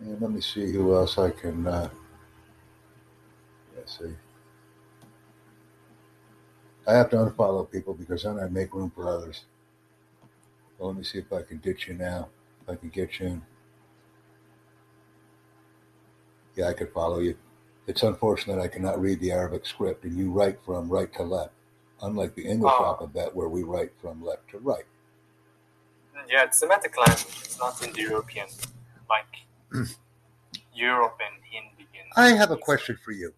And 0.00 0.20
let 0.20 0.30
me 0.30 0.40
see 0.40 0.72
who 0.72 0.94
else 0.94 1.18
I 1.18 1.30
can. 1.30 1.66
Uh, 1.66 1.88
let's 3.76 3.98
see. 3.98 4.14
I 6.86 6.94
have 6.94 7.10
to 7.10 7.16
unfollow 7.16 7.70
people 7.70 7.94
because 7.94 8.22
then 8.22 8.38
I 8.38 8.48
make 8.48 8.74
room 8.74 8.90
for 8.94 9.08
others. 9.08 9.44
Well, 10.78 10.88
let 10.88 10.98
me 10.98 11.04
see 11.04 11.18
if 11.18 11.32
I 11.32 11.42
can 11.42 11.58
ditch 11.58 11.88
you 11.88 11.94
now. 11.94 12.28
If 12.62 12.70
I 12.70 12.76
can 12.76 12.88
get 12.88 13.20
you 13.20 13.26
in. 13.26 13.42
Yeah, 16.56 16.68
I 16.68 16.72
could 16.72 16.92
follow 16.92 17.20
you. 17.20 17.36
It's 17.86 18.02
unfortunate 18.02 18.60
I 18.60 18.68
cannot 18.68 19.00
read 19.00 19.20
the 19.20 19.32
Arabic 19.32 19.66
script 19.66 20.04
and 20.04 20.16
you 20.16 20.30
write 20.30 20.58
from 20.64 20.88
right 20.88 21.12
to 21.14 21.22
left, 21.22 21.52
unlike 22.02 22.34
the 22.34 22.46
English 22.46 22.72
Oh. 22.76 22.84
alphabet 22.84 23.34
where 23.34 23.48
we 23.48 23.62
write 23.62 23.92
from 24.00 24.22
left 24.24 24.48
to 24.50 24.58
right. 24.58 24.86
Yeah, 26.28 26.44
it's 26.44 26.58
Semitic 26.58 26.96
language. 26.96 27.26
It's 27.44 27.58
not 27.58 27.82
in 27.82 27.92
the 27.92 28.02
European, 28.02 28.46
like 29.08 29.26
Europe 30.74 31.18
and 31.24 31.42
Hindi. 31.44 31.88
And 31.98 32.12
I 32.16 32.36
have 32.36 32.50
a 32.50 32.56
question 32.56 32.98
for 33.04 33.12
you. 33.12 33.32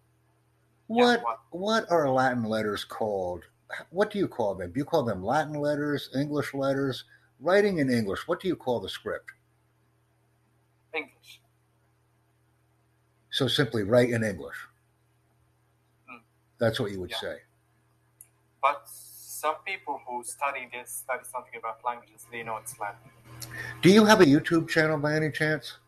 Yeah, 0.89 1.03
What 1.05 1.23
what? 1.23 1.39
what 1.51 1.91
are 1.91 2.09
Latin 2.09 2.43
letters 2.43 2.83
called? 2.83 3.43
What 3.89 4.11
do 4.11 4.19
you 4.19 4.27
call 4.27 4.53
them? 4.55 4.71
Do 4.71 4.79
you 4.79 4.85
call 4.85 5.03
them 5.03 5.23
Latin 5.23 5.53
letters, 5.55 6.09
English 6.15 6.53
letters? 6.53 7.05
Writing 7.39 7.79
in 7.79 7.89
English, 7.89 8.27
what 8.27 8.39
do 8.39 8.47
you 8.47 8.55
call 8.55 8.79
the 8.79 8.87
script? 8.89 9.31
English. 10.93 11.41
So 13.31 13.47
simply 13.47 13.83
write 13.83 14.11
in 14.11 14.23
English. 14.23 14.55
Hmm. 16.07 16.17
That's 16.59 16.79
what 16.79 16.91
you 16.91 16.99
would 16.99 17.09
Yeah. 17.11 17.19
say. 17.19 17.41
But 18.63 18.83
some 18.85 19.55
people 19.65 19.99
who 20.07 20.23
study 20.23 20.69
this, 20.71 21.03
study 21.03 21.23
something 21.29 21.59
about 21.59 21.83
languages, 21.85 22.25
they 22.31 22.43
know 22.43 22.57
it's 22.57 22.79
Latin. 22.79 23.11
Do 23.81 23.89
you 23.89 24.05
have 24.05 24.21
a 24.21 24.25
YouTube 24.25 24.69
channel 24.69 24.97
by 24.97 25.15
any 25.15 25.29
chance? 25.29 25.79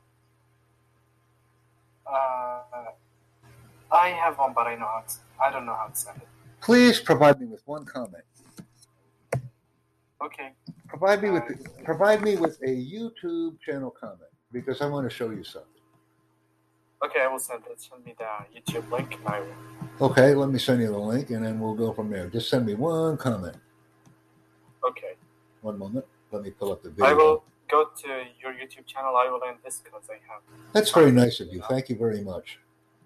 Uh, 2.05 2.59
I 3.89 4.09
have 4.09 4.37
one, 4.37 4.51
but 4.53 4.67
I 4.67 4.75
know 4.75 4.87
how 4.87 5.03
to, 5.07 5.15
I 5.41 5.51
don't 5.51 5.65
know 5.65 5.73
how 5.73 5.87
to 5.87 5.95
send 5.95 6.17
it. 6.17 6.27
Please 6.61 6.99
provide 6.99 7.39
me 7.39 7.47
with 7.47 7.61
one 7.65 7.85
comment. 7.85 8.25
Okay. 10.21 10.51
Provide 10.87 11.23
me 11.23 11.29
with 11.29 11.83
provide 11.83 12.21
me 12.21 12.35
with 12.35 12.59
a 12.63 12.67
YouTube 12.67 13.59
channel 13.61 13.91
comment 13.91 14.31
because 14.51 14.81
I 14.81 14.87
want 14.87 15.09
to 15.09 15.15
show 15.15 15.29
you 15.29 15.43
something. 15.43 15.69
Okay, 17.05 17.21
I 17.21 17.27
will 17.27 17.39
send 17.39 17.63
it. 17.69 17.81
Send 17.81 18.05
me 18.05 18.15
the 18.17 18.25
YouTube 18.53 18.89
link 18.91 19.17
and 19.17 19.27
I 19.27 19.39
will. 19.41 19.84
Okay, 20.01 20.33
let 20.33 20.49
me 20.49 20.59
send 20.59 20.81
you 20.81 20.87
the 20.87 20.97
link 20.97 21.29
and 21.29 21.45
then 21.45 21.57
we'll 21.57 21.73
go 21.73 21.93
from 21.93 22.09
there. 22.09 22.27
Just 22.27 22.49
send 22.49 22.65
me 22.65 22.73
one 22.73 23.15
comment. 23.15 23.55
Okay. 24.85 25.13
One 25.61 25.79
moment. 25.79 26.05
Let 26.31 26.43
me 26.43 26.51
pull 26.51 26.73
up 26.73 26.83
the 26.83 26.89
video. 26.89 27.05
I 27.05 27.13
will 27.13 27.43
go 27.69 27.85
to 28.03 28.07
your 28.41 28.51
YouTube 28.51 28.85
channel. 28.85 29.15
I 29.15 29.29
will 29.29 29.39
end 29.47 29.57
this 29.63 29.81
because 29.81 30.03
I 30.09 30.15
have. 30.29 30.41
That's 30.73 30.91
very 30.91 31.11
nice 31.11 31.39
of 31.39 31.47
you. 31.53 31.61
Thank 31.69 31.87
you 31.87 31.95
very 31.95 32.21
much. 32.21 32.59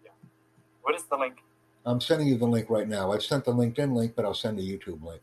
Yeah. 0.04 0.10
What 0.82 0.96
is 0.96 1.04
the 1.04 1.16
link? 1.16 1.36
I'm 1.86 2.02
sending 2.02 2.28
you 2.28 2.38
the 2.38 2.48
link 2.48 2.72
right 2.72 2.88
now. 2.88 3.12
I've 3.12 3.24
sent 3.24 3.46
the 3.46 3.54
LinkedIn 3.54 3.94
link, 3.94 4.14
but 4.16 4.26
I'll 4.26 4.34
send 4.34 4.58
the 4.58 4.64
YouTube 4.64 5.04
link. 5.04 5.22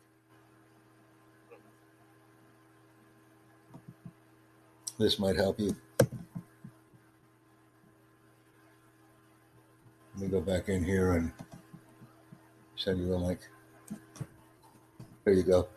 This 4.99 5.19
might 5.19 5.37
help 5.37 5.59
you. 5.59 5.75
Let 10.15 10.23
me 10.23 10.29
go 10.29 10.41
back 10.41 10.69
in 10.71 10.83
here 10.83 11.13
and 11.13 11.33
send 12.77 12.99
you 12.99 13.09
the 13.09 13.17
link. 13.17 13.41
There 15.25 15.35
you 15.35 15.43
go. 15.43 15.69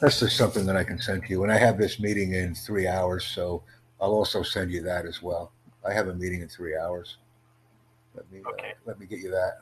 That's 0.00 0.20
just 0.20 0.36
something 0.36 0.66
that 0.66 0.76
I 0.76 0.84
can 0.84 1.00
send 1.00 1.22
to 1.22 1.28
you. 1.30 1.42
And 1.42 1.52
I 1.52 1.58
have 1.58 1.78
this 1.78 2.00
meeting 2.00 2.32
in 2.34 2.54
three 2.54 2.86
hours, 2.86 3.24
so 3.24 3.62
I'll 4.00 4.12
also 4.12 4.42
send 4.42 4.72
you 4.72 4.82
that 4.82 5.06
as 5.06 5.22
well. 5.22 5.52
I 5.86 5.92
have 5.92 6.08
a 6.08 6.14
meeting 6.14 6.42
in 6.42 6.48
three 6.48 6.76
hours. 6.76 7.18
Let 8.14 8.30
me 8.32 8.40
uh, 8.44 8.62
let 8.86 8.98
me 8.98 9.06
get 9.06 9.20
you 9.20 9.30
that. 9.30 9.60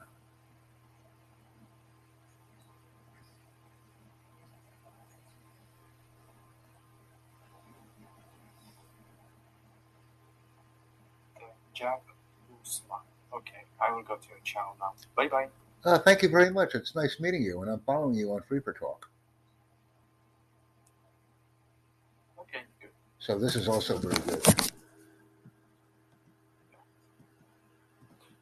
Jack 11.75 12.03
Usman. 12.63 12.99
Okay, 13.35 13.65
I 13.81 13.93
will 13.93 14.05
go 14.05 14.15
to 14.17 14.29
your 14.29 14.39
channel 14.45 14.77
now. 14.79 14.95
Bye 15.17 15.29
bye. 15.29 15.49
Uh, 15.85 15.99
thank 15.99 16.23
you 16.23 16.29
very 16.31 16.51
much. 16.51 16.75
It's 16.75 16.95
nice 16.97 17.21
meeting 17.21 17.43
you, 17.43 17.61
and 17.61 17.71
I'm 17.71 17.81
following 17.81 18.15
you 18.15 18.33
on 18.33 18.41
Free4Talk. 18.51 19.05
Okay, 22.41 22.63
good. 22.81 22.91
So 23.19 23.39
this 23.39 23.55
is 23.55 23.69
also 23.69 23.99
very 23.99 24.15
good. 24.27 24.43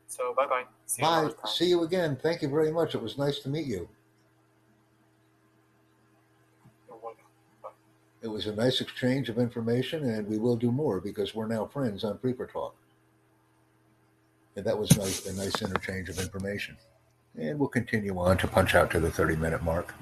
So 0.07 0.35
bye 0.37 0.47
bye. 0.47 0.65
See 0.87 1.03
you 1.03 1.09
Bye. 1.09 1.19
another. 1.21 1.35
See 1.47 1.69
you 1.69 1.83
again. 1.83 2.17
Thank 2.23 2.43
you 2.43 2.49
very 2.49 2.71
much. 2.71 2.95
It 2.95 3.03
was 3.03 3.19
nice 3.19 3.41
to 3.41 3.49
meet 3.49 3.67
you. 3.67 3.89
It 8.23 8.29
was 8.29 8.47
a 8.47 8.55
nice 8.55 8.81
exchange 8.81 9.29
of 9.29 9.39
information, 9.39 10.09
and 10.09 10.29
we 10.29 10.39
will 10.39 10.55
do 10.55 10.71
more 10.71 11.01
because 11.01 11.35
we're 11.35 11.49
now 11.49 11.67
friends 11.67 12.05
on 12.05 12.19
Free4Talk. 12.19 12.71
And 14.55 14.65
that 14.65 14.79
was 14.79 14.97
nice, 14.97 15.27
a 15.27 15.35
nice 15.35 15.61
interchange 15.61 16.09
of 16.09 16.21
information. 16.21 16.77
And 17.39 17.59
we'll 17.59 17.69
continue 17.69 18.19
on 18.19 18.37
to 18.39 18.47
punch 18.47 18.75
out 18.75 18.91
to 18.91 19.01
the 19.01 19.11
30 19.11 19.37
minute 19.37 19.63
mark. 19.63 19.95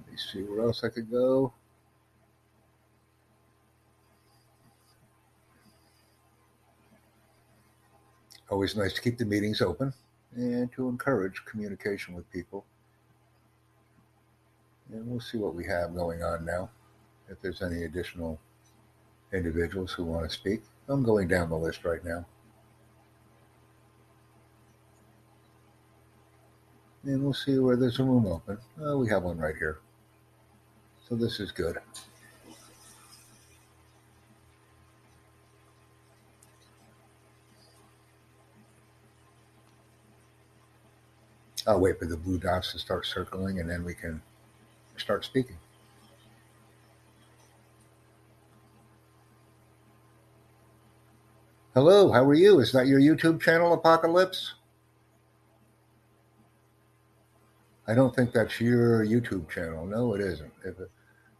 Let 0.00 0.12
me 0.12 0.18
see 0.18 0.42
where 0.42 0.66
else 0.66 0.82
I 0.82 0.88
could 0.88 1.10
go. 1.10 1.52
Always 8.50 8.76
nice 8.76 8.94
to 8.94 9.02
keep 9.02 9.18
the 9.18 9.26
meetings 9.26 9.60
open 9.60 9.92
and 10.34 10.72
to 10.72 10.88
encourage 10.88 11.44
communication 11.44 12.14
with 12.14 12.30
people. 12.30 12.64
And 14.90 15.06
we'll 15.06 15.20
see 15.20 15.36
what 15.36 15.54
we 15.54 15.66
have 15.66 15.94
going 15.94 16.22
on 16.22 16.46
now. 16.46 16.70
If 17.28 17.42
there's 17.42 17.62
any 17.62 17.84
additional 17.84 18.40
individuals 19.34 19.92
who 19.92 20.04
want 20.04 20.28
to 20.28 20.34
speak, 20.34 20.62
I'm 20.88 21.02
going 21.02 21.28
down 21.28 21.50
the 21.50 21.58
list 21.58 21.84
right 21.84 22.02
now. 22.02 22.24
And 27.04 27.22
we'll 27.22 27.32
see 27.32 27.58
where 27.58 27.76
there's 27.76 28.00
a 28.00 28.04
room 28.04 28.26
open. 28.26 28.58
Oh, 28.80 28.92
uh, 28.92 28.96
we 28.96 29.08
have 29.08 29.22
one 29.22 29.38
right 29.38 29.56
here. 29.56 29.78
So 31.08 31.14
this 31.14 31.40
is 31.40 31.52
good. 31.52 31.78
I'll 41.66 41.80
wait 41.80 41.98
for 41.98 42.06
the 42.06 42.16
blue 42.16 42.38
dots 42.38 42.72
to 42.72 42.78
start 42.78 43.06
circling 43.06 43.60
and 43.60 43.68
then 43.68 43.84
we 43.84 43.94
can 43.94 44.22
start 44.96 45.24
speaking. 45.24 45.56
Hello, 51.74 52.10
how 52.10 52.24
are 52.24 52.34
you? 52.34 52.58
Is 52.60 52.72
that 52.72 52.86
your 52.86 52.98
YouTube 52.98 53.40
channel, 53.40 53.72
Apocalypse? 53.72 54.54
I 57.88 57.94
don't 57.94 58.14
think 58.14 58.32
that's 58.32 58.60
your 58.60 59.04
YouTube 59.06 59.48
channel. 59.48 59.86
No, 59.86 60.14
it 60.14 60.20
isn't. 60.20 60.52
It, 60.62 60.76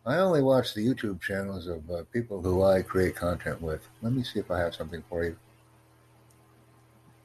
I 0.07 0.17
only 0.17 0.41
watch 0.41 0.73
the 0.73 0.81
YouTube 0.81 1.21
channels 1.21 1.67
of 1.67 1.89
uh, 1.91 2.05
people 2.11 2.41
who 2.41 2.63
I 2.65 2.81
create 2.81 3.15
content 3.15 3.61
with. 3.61 3.87
Let 4.01 4.15
me 4.15 4.23
see 4.23 4.39
if 4.39 4.51
I 4.51 4.59
have 4.59 4.75
something 4.75 5.05
for 5.11 5.25
you. 5.25 5.37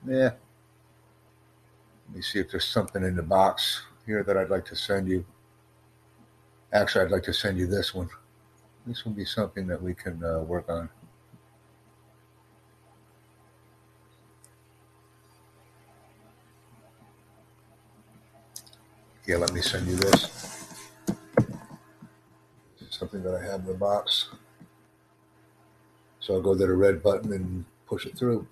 Yeah. 0.06 0.32
Let 2.08 2.18
me 2.18 2.22
see 2.22 2.40
if 2.40 2.52
there's 2.52 2.66
something 2.66 3.02
in 3.04 3.16
the 3.16 3.24
box 3.24 3.84
here 4.06 4.24
that 4.24 4.36
I'd 4.36 4.50
like 4.50 4.66
to 4.66 4.76
send 4.76 5.08
you. 5.08 5.26
Actually, 6.74 7.06
I'd 7.06 7.12
like 7.12 7.24
to 7.24 7.34
send 7.34 7.58
you 7.58 7.66
this 7.66 7.94
one. 7.94 8.10
This 8.86 9.06
will 9.06 9.14
be 9.14 9.24
something 9.24 9.66
that 9.68 9.82
we 9.82 9.94
can 9.94 10.22
uh, 10.22 10.40
work 10.40 10.70
on. 10.70 10.90
Yeah, 19.26 19.38
let 19.38 19.54
me 19.54 19.62
send 19.62 19.88
you 19.88 19.96
this. 19.96 20.78
Something 22.90 23.24
that 23.24 23.36
I 23.36 23.44
have 23.52 23.62
in 23.62 23.68
the 23.68 23.74
box. 23.74 24.30
So 26.20 26.36
I'll 26.36 26.42
go 26.42 26.54
to 26.54 26.60
the 26.60 26.74
red 26.74 27.02
button 27.02 27.32
and 27.34 27.66
push 27.86 28.06
it 28.06 28.18
through. 28.18 28.48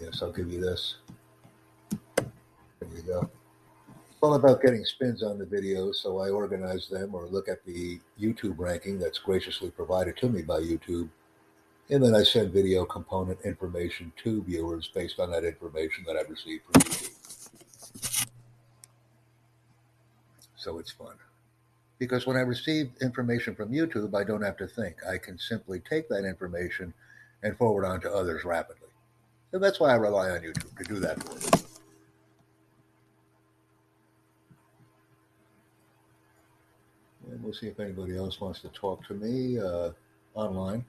Yes, 0.00 0.22
I'll 0.22 0.32
give 0.32 0.50
you 0.50 0.60
this. 0.60 0.96
There 2.16 2.88
you 2.94 3.02
go. 3.02 3.30
It's 3.88 4.18
all 4.20 4.34
about 4.34 4.60
getting 4.60 4.84
spins 4.84 5.22
on 5.22 5.38
the 5.38 5.46
videos, 5.46 5.96
so 5.96 6.18
I 6.18 6.30
organize 6.30 6.88
them 6.88 7.14
or 7.14 7.26
look 7.26 7.48
at 7.48 7.64
the 7.64 8.00
YouTube 8.20 8.58
ranking 8.58 8.98
that's 8.98 9.18
graciously 9.18 9.70
provided 9.70 10.16
to 10.18 10.28
me 10.28 10.42
by 10.42 10.60
YouTube. 10.60 11.08
And 11.90 12.02
then 12.02 12.14
I 12.14 12.22
send 12.22 12.52
video 12.52 12.84
component 12.84 13.40
information 13.44 14.12
to 14.24 14.42
viewers 14.42 14.90
based 14.92 15.20
on 15.20 15.30
that 15.30 15.44
information 15.44 16.04
that 16.06 16.16
I've 16.16 16.30
received 16.30 16.64
from 16.64 16.82
YouTube. 16.82 17.13
So 20.64 20.78
it's 20.78 20.90
fun. 20.90 21.14
Because 21.98 22.26
when 22.26 22.36
I 22.36 22.40
receive 22.40 22.90
information 23.02 23.54
from 23.54 23.70
YouTube, 23.70 24.14
I 24.18 24.24
don't 24.24 24.42
have 24.42 24.56
to 24.56 24.66
think. 24.66 24.96
I 25.08 25.18
can 25.18 25.38
simply 25.38 25.80
take 25.80 26.08
that 26.08 26.24
information 26.24 26.92
and 27.42 27.56
forward 27.56 27.84
on 27.84 28.00
to 28.00 28.12
others 28.12 28.44
rapidly. 28.44 28.88
And 29.52 29.62
that's 29.62 29.78
why 29.78 29.90
I 29.90 29.94
rely 29.94 30.30
on 30.30 30.40
YouTube 30.40 30.76
to 30.78 30.84
do 30.84 30.98
that 31.00 31.22
for 31.22 31.34
me. 31.34 31.64
And 37.30 37.44
we'll 37.44 37.54
see 37.54 37.68
if 37.68 37.78
anybody 37.78 38.16
else 38.16 38.40
wants 38.40 38.60
to 38.60 38.68
talk 38.68 39.06
to 39.08 39.14
me 39.14 39.58
uh, 39.58 39.90
online. 40.34 40.84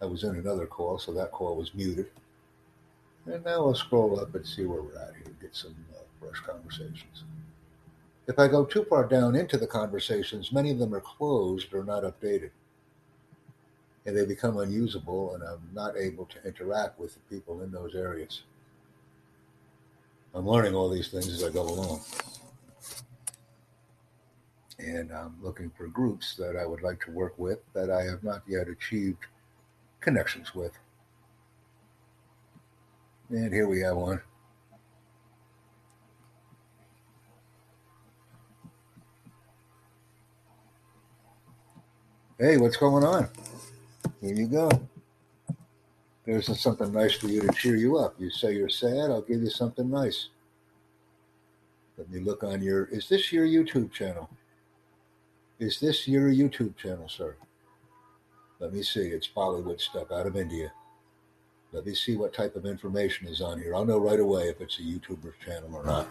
I 0.00 0.06
was 0.06 0.24
in 0.24 0.36
another 0.36 0.66
call, 0.66 0.98
so 0.98 1.12
that 1.12 1.32
call 1.32 1.56
was 1.56 1.74
muted. 1.74 2.06
And 3.26 3.44
now 3.44 3.66
I'll 3.66 3.74
scroll 3.74 4.18
up 4.18 4.34
and 4.34 4.46
see 4.46 4.64
where 4.64 4.82
we're 4.82 4.96
at 4.96 5.14
here, 5.16 5.34
get 5.42 5.54
some 5.54 5.76
uh, 5.94 6.02
fresh 6.18 6.40
conversations. 6.40 7.24
If 8.30 8.38
I 8.38 8.46
go 8.46 8.64
too 8.64 8.84
far 8.84 9.08
down 9.08 9.34
into 9.34 9.58
the 9.58 9.66
conversations, 9.66 10.52
many 10.52 10.70
of 10.70 10.78
them 10.78 10.94
are 10.94 11.00
closed 11.00 11.74
or 11.74 11.82
not 11.82 12.04
updated. 12.04 12.50
And 14.06 14.16
they 14.16 14.24
become 14.24 14.58
unusable, 14.58 15.34
and 15.34 15.42
I'm 15.42 15.68
not 15.74 15.96
able 15.96 16.26
to 16.26 16.46
interact 16.46 17.00
with 17.00 17.14
the 17.14 17.20
people 17.28 17.62
in 17.62 17.72
those 17.72 17.96
areas. 17.96 18.42
I'm 20.32 20.46
learning 20.46 20.76
all 20.76 20.88
these 20.88 21.08
things 21.08 21.26
as 21.26 21.42
I 21.42 21.50
go 21.50 21.62
along. 21.62 22.02
And 24.78 25.10
I'm 25.10 25.34
looking 25.42 25.72
for 25.76 25.88
groups 25.88 26.36
that 26.36 26.56
I 26.56 26.64
would 26.64 26.82
like 26.82 27.04
to 27.06 27.10
work 27.10 27.34
with 27.36 27.58
that 27.72 27.90
I 27.90 28.04
have 28.04 28.22
not 28.22 28.42
yet 28.46 28.68
achieved 28.68 29.26
connections 30.00 30.54
with. 30.54 30.78
And 33.30 33.52
here 33.52 33.66
we 33.66 33.80
have 33.80 33.96
one. 33.96 34.22
Hey, 42.40 42.56
what's 42.56 42.78
going 42.78 43.04
on? 43.04 43.28
Here 44.22 44.34
you 44.34 44.46
go. 44.46 44.70
There's 46.24 46.58
something 46.58 46.90
nice 46.90 47.12
for 47.12 47.26
you 47.26 47.42
to 47.42 47.52
cheer 47.52 47.76
you 47.76 47.98
up. 47.98 48.14
You 48.18 48.30
say 48.30 48.54
you're 48.54 48.70
sad, 48.70 49.10
I'll 49.10 49.20
give 49.20 49.42
you 49.42 49.50
something 49.50 49.90
nice. 49.90 50.30
Let 51.98 52.08
me 52.08 52.20
look 52.20 52.42
on 52.42 52.62
your. 52.62 52.86
Is 52.86 53.10
this 53.10 53.30
your 53.30 53.44
YouTube 53.44 53.92
channel? 53.92 54.30
Is 55.58 55.80
this 55.80 56.08
your 56.08 56.30
YouTube 56.30 56.78
channel, 56.78 57.10
sir? 57.10 57.36
Let 58.58 58.72
me 58.72 58.84
see. 58.84 59.08
It's 59.08 59.28
Bollywood 59.28 59.78
stuff 59.78 60.10
out 60.10 60.26
of 60.26 60.34
India. 60.34 60.72
Let 61.72 61.84
me 61.84 61.94
see 61.94 62.16
what 62.16 62.32
type 62.32 62.56
of 62.56 62.64
information 62.64 63.28
is 63.28 63.42
on 63.42 63.60
here. 63.60 63.74
I'll 63.74 63.84
know 63.84 63.98
right 63.98 64.18
away 64.18 64.44
if 64.44 64.62
it's 64.62 64.78
a 64.78 64.82
YouTuber's 64.82 65.36
channel 65.44 65.74
or 65.74 65.84
not. 65.84 66.08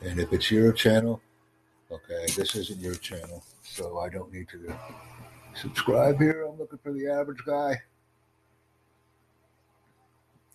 And 0.00 0.20
if 0.20 0.32
it's 0.32 0.48
your 0.48 0.72
channel, 0.72 1.20
okay, 1.90 2.26
this 2.36 2.54
isn't 2.54 2.80
your 2.80 2.94
channel, 2.94 3.44
so 3.62 3.98
I 3.98 4.08
don't 4.08 4.32
need 4.32 4.48
to 4.50 4.74
subscribe 5.54 6.18
here. 6.18 6.46
I'm 6.48 6.58
looking 6.58 6.78
for 6.82 6.92
the 6.92 7.08
average 7.08 7.44
guy. 7.46 7.76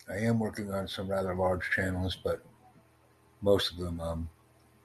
I 0.09 0.17
am 0.17 0.39
working 0.39 0.71
on 0.71 0.87
some 0.87 1.07
rather 1.07 1.33
large 1.33 1.69
channels, 1.71 2.17
but 2.23 2.43
most 3.41 3.71
of 3.71 3.77
them 3.77 3.99
I'm 3.99 4.29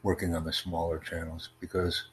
working 0.02 0.34
on 0.34 0.44
the 0.44 0.52
smaller 0.52 0.98
channels 0.98 1.50
because 1.60 2.06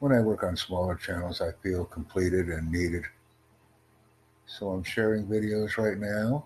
when 0.00 0.12
I 0.12 0.20
work 0.20 0.42
on 0.42 0.56
smaller 0.56 0.96
channels, 0.96 1.40
I 1.40 1.50
feel 1.62 1.84
completed 1.84 2.48
and 2.48 2.70
needed. 2.70 3.04
So 4.46 4.70
I'm 4.70 4.82
sharing 4.82 5.26
videos 5.26 5.78
right 5.78 5.96
now. 5.96 6.44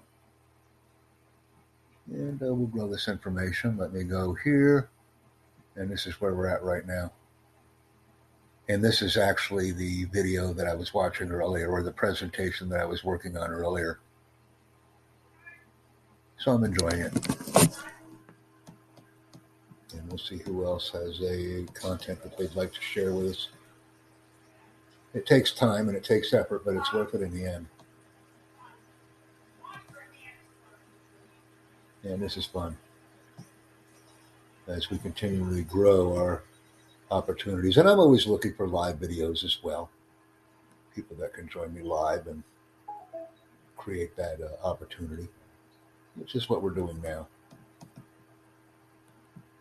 And 2.11 2.41
uh, 2.43 2.55
we'll 2.55 2.69
grow 2.69 2.89
this 2.89 3.09
information. 3.09 3.77
Let 3.77 3.93
me 3.93 4.05
go 4.05 4.35
here. 4.45 4.91
And 5.79 5.89
this 5.89 6.09
is 6.09 6.21
where 6.21 6.35
we're 6.35 6.49
at 6.49 6.65
right 6.65 6.85
now. 6.87 7.13
And 8.69 8.85
this 8.85 9.01
is 9.01 9.17
actually 9.17 9.71
the 9.71 10.07
video 10.07 10.53
that 10.53 10.67
I 10.67 10.75
was 10.75 10.93
watching 10.93 11.31
earlier, 11.31 11.71
or 11.71 11.83
the 11.83 11.93
presentation 11.93 12.69
that 12.69 12.81
I 12.81 12.85
was 12.85 13.05
working 13.05 13.37
on 13.37 13.49
earlier. 13.51 14.01
So 16.37 16.51
I'm 16.51 16.65
enjoying 16.65 17.01
it. 17.01 17.13
And 19.93 20.09
we'll 20.09 20.19
see 20.19 20.39
who 20.39 20.67
else 20.67 20.91
has 20.91 21.21
a 21.23 21.65
content 21.75 22.23
that 22.25 22.37
they'd 22.37 22.55
like 22.57 22.73
to 22.73 22.81
share 22.81 23.13
with 23.13 23.31
us. 23.31 23.49
It 25.15 25.27
takes 25.27 25.53
time 25.53 25.89
and 25.89 25.97
it 25.97 26.05
takes 26.05 26.35
effort, 26.35 26.65
but 26.65 26.75
it's 26.75 26.93
worth 26.93 27.15
it 27.15 27.23
in 27.23 27.33
the 27.33 27.47
end. 27.47 27.67
And 32.03 32.21
this 32.21 32.37
is 32.37 32.47
fun 32.47 32.77
as 34.69 34.91
we 34.91 34.99
continually 34.99 35.63
grow 35.63 36.17
our 36.17 36.45
opportunities. 37.11 37.77
And 37.77 37.89
I'm 37.89 37.99
always 37.99 38.27
looking 38.27 38.55
for 38.55 38.69
live 38.69 38.97
videos 38.97 39.45
as 39.45 39.59
well. 39.63 39.91
People 40.95 41.17
that 41.17 41.33
can 41.33 41.49
join 41.49 41.73
me 41.75 41.83
live 41.83 42.27
and 42.27 42.43
create 43.77 44.15
that 44.17 44.39
uh, 44.41 44.67
opportunity, 44.67 45.29
which 46.17 46.35
is 46.35 46.49
what 46.49 46.63
we're 46.63 46.71
doing 46.71 47.01
now. 47.03 47.27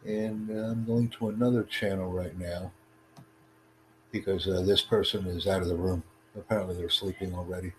And 0.05 0.49
uh, 0.49 0.71
I'm 0.71 0.85
going 0.85 1.09
to 1.09 1.29
another 1.29 1.63
channel 1.63 2.11
right 2.11 2.37
now 2.37 2.71
because 4.11 4.47
uh, 4.47 4.61
this 4.61 4.81
person 4.81 5.25
is 5.27 5.47
out 5.47 5.61
of 5.61 5.67
the 5.67 5.75
room. 5.75 6.03
Apparently, 6.35 6.75
they're 6.75 6.89
sleeping 6.89 7.33
already. 7.33 7.73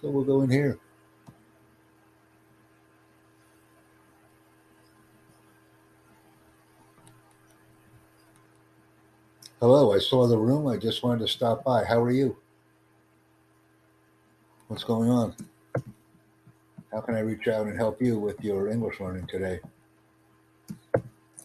So 0.00 0.08
we'll 0.08 0.24
go 0.24 0.42
in 0.42 0.50
here. 0.50 0.78
Hello, 9.60 9.92
I 9.92 9.98
saw 9.98 10.26
the 10.26 10.38
room. 10.38 10.66
I 10.66 10.78
just 10.78 11.02
wanted 11.02 11.20
to 11.20 11.28
stop 11.28 11.64
by. 11.64 11.84
How 11.84 12.00
are 12.00 12.10
you? 12.10 12.34
What's 14.68 14.84
going 14.84 15.10
on? 15.10 15.34
How 16.90 17.02
can 17.02 17.14
I 17.14 17.20
reach 17.20 17.46
out 17.46 17.66
and 17.66 17.76
help 17.76 18.00
you 18.00 18.18
with 18.18 18.42
your 18.42 18.68
English 18.68 19.00
learning 19.00 19.26
today? 19.26 19.60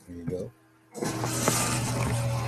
Here 0.08 0.16
you 0.16 0.24
go. 0.24 0.52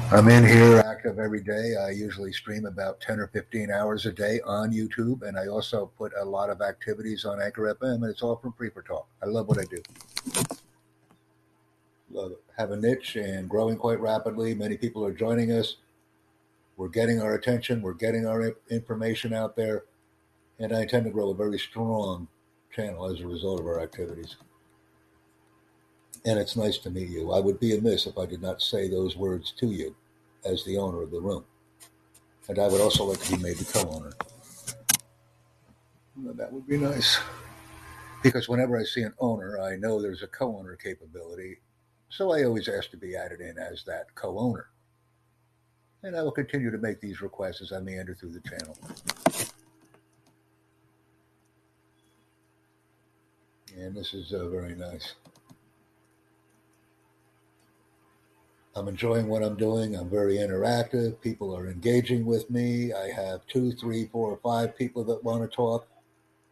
I'm 0.10 0.30
in 0.30 0.46
here 0.46 0.80
active 0.80 1.20
every 1.20 1.44
day. 1.44 1.76
I 1.76 1.90
usually 1.90 2.32
stream 2.32 2.66
about 2.66 3.02
10 3.02 3.20
or 3.20 3.28
15 3.28 3.70
hours 3.70 4.06
a 4.06 4.14
day 4.14 4.40
on 4.46 4.72
YouTube, 4.72 5.24
and 5.24 5.38
I 5.38 5.48
also 5.48 5.92
put 5.98 6.14
a 6.18 6.24
lot 6.24 6.50
of 6.50 6.62
activities 6.62 7.26
on 7.26 7.42
Anchor 7.42 7.76
FM, 7.76 7.96
and 7.96 8.06
it's 8.06 8.22
all 8.22 8.38
from 8.38 8.54
Free4Talk. 8.54 9.04
I 9.22 9.26
love 9.26 9.50
what 9.50 9.60
I 9.60 9.66
do. 9.66 9.84
Love 12.10 12.32
it. 12.32 12.47
Have 12.58 12.72
a 12.72 12.76
niche 12.76 13.16
and 13.16 13.48
growing 13.48 13.78
quite 13.78 14.00
rapidly. 14.00 14.56
Many 14.56 14.78
people 14.78 15.06
are 15.06 15.14
joining 15.14 15.52
us. 15.52 15.78
We're 16.76 16.88
getting 16.88 17.22
our 17.22 17.36
attention. 17.36 17.82
We're 17.82 17.94
getting 17.94 18.26
our 18.26 18.56
information 18.70 19.34
out 19.34 19.56
there. 19.56 19.86
And 20.60 20.74
I 20.74 20.82
intend 20.82 21.06
to 21.06 21.12
grow 21.12 21.30
a 21.30 21.36
very 21.36 21.60
strong 21.60 22.28
channel 22.76 23.06
as 23.06 23.22
a 23.22 23.28
result 23.28 23.60
of 23.60 23.68
our 23.68 23.82
activities. 23.82 24.38
And 26.26 26.40
it's 26.40 26.56
nice 26.56 26.78
to 26.80 26.90
meet 26.90 27.10
you. 27.10 27.32
I 27.32 27.40
would 27.40 27.60
be 27.60 27.78
amiss 27.78 28.08
if 28.08 28.18
I 28.18 28.26
did 28.26 28.42
not 28.42 28.62
say 28.62 28.88
those 28.88 29.16
words 29.16 29.54
to 29.60 29.68
you 29.68 29.96
as 30.44 30.64
the 30.66 30.78
owner 30.78 31.02
of 31.04 31.12
the 31.12 31.22
room. 31.22 31.46
And 32.50 32.58
I 32.58 32.68
would 32.68 32.82
also 32.82 33.04
like 33.04 33.20
to 33.20 33.36
be 33.36 33.44
made 33.44 33.58
the 33.58 33.66
co 33.66 33.90
owner. 33.90 34.14
That 36.34 36.52
would 36.52 36.66
be 36.66 36.78
nice. 36.78 37.20
Because 38.24 38.50
whenever 38.50 38.78
I 38.80 38.84
see 38.84 39.04
an 39.04 39.14
owner, 39.20 39.62
I 39.62 39.76
know 39.76 40.02
there's 40.02 40.24
a 40.24 40.28
co 40.28 40.58
owner 40.58 40.76
capability. 40.76 41.60
So 42.10 42.32
I 42.32 42.44
always 42.44 42.68
ask 42.68 42.90
to 42.92 42.98
be 42.98 43.16
added 43.16 43.42
in 43.42 43.58
as 43.58 43.84
that 43.86 44.14
co 44.16 44.38
owner. 44.38 44.68
And 46.04 46.16
I 46.16 46.24
will 46.24 46.32
continue 46.32 46.72
to 46.72 46.78
make 46.78 47.02
these 47.02 47.22
requests 47.22 47.62
as 47.62 47.72
I 47.72 47.80
meander 47.80 48.16
through 48.16 48.34
the 48.34 48.50
channel. 48.50 48.78
And 53.78 53.96
this 53.96 54.14
is 54.14 54.34
uh, 54.34 54.48
very 54.50 54.76
nice. 54.76 55.16
I'm 58.76 58.88
enjoying 58.88 59.28
what 59.28 59.44
I'm 59.44 59.56
doing. 59.56 59.96
I'm 59.96 60.10
very 60.10 60.36
interactive. 60.36 61.20
People 61.20 61.56
are 61.56 61.68
engaging 61.68 62.26
with 62.26 62.50
me. 62.52 62.94
I 62.94 63.10
have 63.10 63.46
two, 63.48 63.72
three, 63.72 64.06
four, 64.06 64.32
or 64.32 64.38
five 64.38 64.78
people 64.78 65.04
that 65.06 65.24
want 65.24 65.42
to 65.42 65.56
talk. 65.56 65.88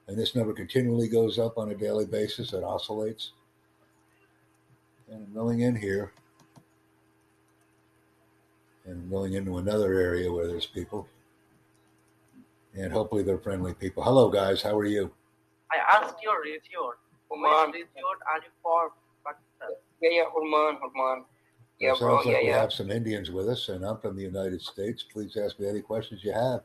And 0.07 0.17
this 0.17 0.35
number 0.35 0.53
continually 0.53 1.07
goes 1.07 1.37
up 1.37 1.57
on 1.57 1.69
a 1.69 1.75
daily 1.75 2.05
basis. 2.05 2.53
It 2.53 2.63
oscillates. 2.63 3.31
And 5.09 5.25
I'm 5.27 5.33
going 5.33 5.61
in 5.61 5.75
here 5.75 6.11
and 8.85 9.09
going 9.09 9.33
into 9.33 9.57
another 9.57 9.93
area 9.93 10.31
where 10.31 10.47
there's 10.47 10.65
people. 10.65 11.07
And 12.75 12.91
hopefully 12.91 13.23
they're 13.23 13.37
friendly 13.37 13.73
people. 13.73 14.03
Hello, 14.03 14.29
guys. 14.29 14.61
How 14.61 14.77
are 14.77 14.85
you? 14.85 15.11
I 15.71 15.77
asked 15.97 16.15
your 16.23 16.41
region. 16.41 16.61
Oman. 17.31 17.67
Which 17.67 17.75
region 17.75 18.03
are 18.31 18.37
you 18.39 18.49
from? 18.61 18.89
Yeah, 20.01 20.09
yeah, 20.11 20.23
Oman, 20.37 20.77
Oman. 20.83 21.25
Yeah, 21.79 21.93
it 21.93 21.99
bro. 21.99 22.15
sounds 22.17 22.25
like 22.25 22.35
Yeah, 22.35 22.41
we 22.41 22.47
yeah. 22.49 22.61
have 22.61 22.73
some 22.73 22.91
Indians 22.91 23.31
with 23.31 23.47
us, 23.49 23.69
and 23.69 23.85
I'm 23.85 23.97
from 23.99 24.15
the 24.15 24.21
United 24.23 24.61
States. 24.61 25.03
Please 25.03 25.35
ask 25.37 25.59
me 25.59 25.67
any 25.67 25.81
questions 25.81 26.23
you 26.23 26.33
have. 26.33 26.61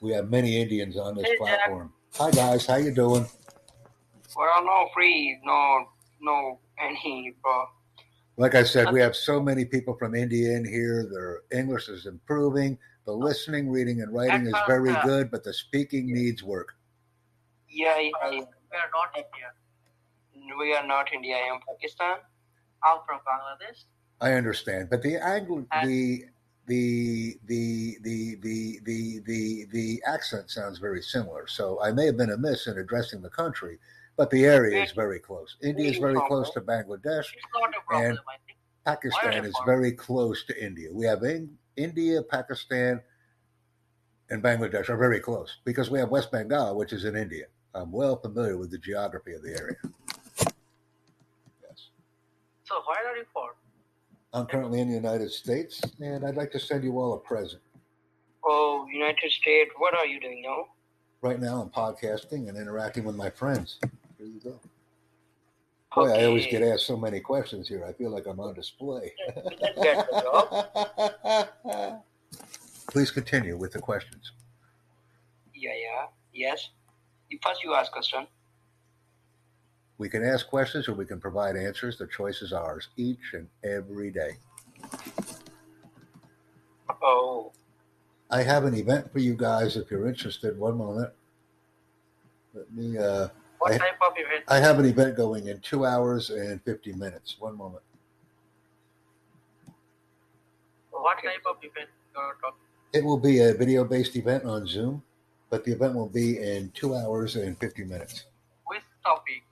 We 0.00 0.12
have 0.12 0.30
many 0.30 0.60
Indians 0.60 0.96
on 0.96 1.14
this 1.14 1.24
Hey, 1.26 1.30
Jack. 1.32 1.38
platform. 1.38 1.92
Hi, 2.14 2.30
guys. 2.30 2.66
How 2.66 2.76
you 2.76 2.90
doing? 2.92 3.26
Well, 4.36 4.64
no 4.64 4.88
free, 4.94 5.38
no, 5.44 5.88
no 6.22 6.58
any, 6.80 7.34
bro. 7.42 7.66
Like 8.38 8.54
I 8.54 8.62
said, 8.62 8.90
we 8.92 9.00
have 9.00 9.14
so 9.14 9.42
many 9.42 9.66
people 9.66 9.94
from 9.94 10.14
India 10.14 10.56
in 10.56 10.64
here. 10.64 11.06
Their 11.12 11.42
English 11.58 11.88
is 11.88 12.06
improving. 12.06 12.78
The 13.04 13.12
oh. 13.12 13.18
listening, 13.18 13.68
reading, 13.68 14.00
and 14.00 14.14
writing 14.14 14.46
is 14.46 14.54
very 14.66 14.94
good, 15.04 15.30
but 15.30 15.44
the 15.44 15.52
speaking 15.52 16.12
needs 16.12 16.42
work. 16.42 16.74
Yeah, 17.68 17.98
yeah, 17.98 18.10
yeah. 18.30 18.30
We 18.30 18.78
are 18.78 18.90
not 18.94 19.14
India. 19.16 20.56
We 20.58 20.74
are 20.74 20.86
not 20.86 21.12
India. 21.12 21.36
I 21.36 21.54
am 21.54 21.60
Pakistan. 21.68 22.16
I'm 22.84 22.98
from 23.06 23.18
Bangladesh. 23.18 23.84
I 24.20 24.32
understand, 24.34 24.88
but 24.88 25.02
the 25.02 25.16
angle, 25.16 25.66
uh, 25.72 25.84
the 25.84 26.24
the 26.66 27.36
the 27.46 27.98
the 28.02 28.36
the 28.40 28.80
the 28.84 29.20
the 29.26 29.66
the 29.72 30.02
accent 30.06 30.50
sounds 30.50 30.78
very 30.78 31.02
similar. 31.02 31.46
So 31.46 31.82
I 31.82 31.92
may 31.92 32.06
have 32.06 32.16
been 32.16 32.30
amiss 32.30 32.66
in 32.66 32.78
addressing 32.78 33.20
the 33.20 33.30
country, 33.30 33.78
but 34.22 34.30
the 34.30 34.44
area 34.44 34.80
is 34.84 34.92
very 34.92 35.18
close. 35.18 35.56
India 35.64 35.90
is 35.90 35.98
very 35.98 36.14
close 36.28 36.48
to 36.50 36.60
Bangladesh. 36.60 37.26
It's 37.34 37.42
not 37.52 37.70
a 37.70 37.80
problem, 37.88 38.10
And- 38.10 38.18
Pakistan 38.84 39.44
is 39.44 39.54
very 39.66 39.90
close 39.90 40.44
to 40.44 40.64
India. 40.64 40.90
We 40.92 41.06
have 41.06 41.24
in, 41.24 41.58
India, 41.76 42.22
Pakistan, 42.22 43.02
and 44.30 44.40
Bangladesh 44.40 44.88
are 44.88 44.96
very 44.96 45.18
close 45.18 45.58
because 45.64 45.90
we 45.90 45.98
have 45.98 46.08
West 46.08 46.30
Bengal, 46.30 46.76
which 46.76 46.92
is 46.92 47.04
in 47.04 47.16
India. 47.16 47.46
I'm 47.74 47.90
well 47.90 48.14
familiar 48.14 48.56
with 48.56 48.70
the 48.70 48.78
geography 48.78 49.32
of 49.34 49.42
the 49.42 49.58
area. 49.60 49.76
Yes. 50.38 51.88
So 52.62 52.80
where 52.86 53.04
are 53.08 53.16
you 53.16 53.24
from? 53.32 53.50
I'm 54.32 54.46
currently 54.46 54.80
in 54.80 54.88
the 54.88 54.94
United 54.94 55.32
States, 55.32 55.80
and 56.00 56.24
I'd 56.24 56.36
like 56.36 56.52
to 56.52 56.60
send 56.60 56.84
you 56.84 56.96
all 57.00 57.14
a 57.14 57.18
present. 57.18 57.62
Oh, 58.44 58.86
United 58.88 59.32
States. 59.32 59.72
What 59.78 59.94
are 59.94 60.06
you 60.06 60.20
doing 60.20 60.42
now? 60.46 60.66
Right 61.22 61.40
now, 61.40 61.60
I'm 61.60 61.70
podcasting 61.70 62.48
and 62.48 62.56
interacting 62.56 63.02
with 63.02 63.16
my 63.16 63.30
friends. 63.30 63.78
Here 64.22 64.30
you 64.30 64.40
go. 64.40 64.60
Boy, 65.92 66.12
I 66.12 66.26
always 66.26 66.46
get 66.46 66.62
asked 66.62 66.86
so 66.86 66.96
many 66.96 67.18
questions 67.18 67.66
here. 67.68 67.84
I 67.84 67.92
feel 67.92 68.10
like 68.10 68.26
I'm 68.26 68.38
on 68.38 68.54
display. 68.54 69.12
We 69.44 69.56
can 69.56 69.82
get 69.82 70.06
the 70.10 70.20
job. 71.64 72.02
Please 72.86 73.10
continue 73.10 73.56
with 73.56 73.72
the 73.72 73.80
questions. 73.80 74.30
Yeah, 75.52 75.72
yeah. 75.74 76.06
Yes. 76.32 76.70
First, 77.42 77.64
you 77.64 77.74
ask 77.74 77.90
question. 77.90 78.28
We 79.98 80.08
can 80.08 80.24
ask 80.24 80.46
questions 80.46 80.88
or 80.88 80.94
we 80.94 81.04
can 81.04 81.20
provide 81.20 81.56
answers. 81.56 81.98
The 81.98 82.06
choice 82.06 82.42
is 82.42 82.52
ours 82.52 82.90
each 82.96 83.34
and 83.34 83.48
every 83.64 84.12
day. 84.12 84.36
Oh, 87.02 87.50
I 88.30 88.42
have 88.42 88.64
an 88.66 88.74
event 88.74 89.12
for 89.12 89.18
you 89.18 89.34
guys 89.34 89.76
if 89.76 89.90
you're 89.90 90.06
interested. 90.06 90.56
One 90.58 90.78
moment. 90.78 91.10
Let 92.54 92.72
me, 92.72 92.98
uh, 92.98 93.28
What 93.62 93.74
I- 93.74 93.78
type 93.78 93.98
of 94.04 94.12
event? 94.16 94.44
I 94.48 94.58
have 94.58 94.80
an 94.80 94.86
event 94.86 95.16
going 95.16 95.46
in 95.46 95.60
two 95.60 95.86
hours 95.86 96.30
and 96.30 96.60
50 96.64 96.94
minutes. 96.94 97.36
One 97.38 97.56
moment. 97.56 97.84
what 100.90 101.16
type 101.22 101.42
of 101.48 101.56
event 101.62 101.88
you're 102.12 102.36
talking? 102.40 102.58
It 102.92 103.04
will 103.04 103.18
be 103.18 103.38
a 103.38 103.54
video 103.54 103.84
based 103.84 104.16
event 104.16 104.44
on 104.44 104.66
Zoom, 104.66 105.02
but 105.48 105.64
the 105.64 105.72
event 105.72 105.94
will 105.94 106.08
be 106.08 106.38
in 106.38 106.70
two 106.74 106.96
hours 106.96 107.36
and 107.36 107.56
50 107.58 107.84
minutes. 107.84 108.24
Which 108.66 108.82
topic? 109.04 109.44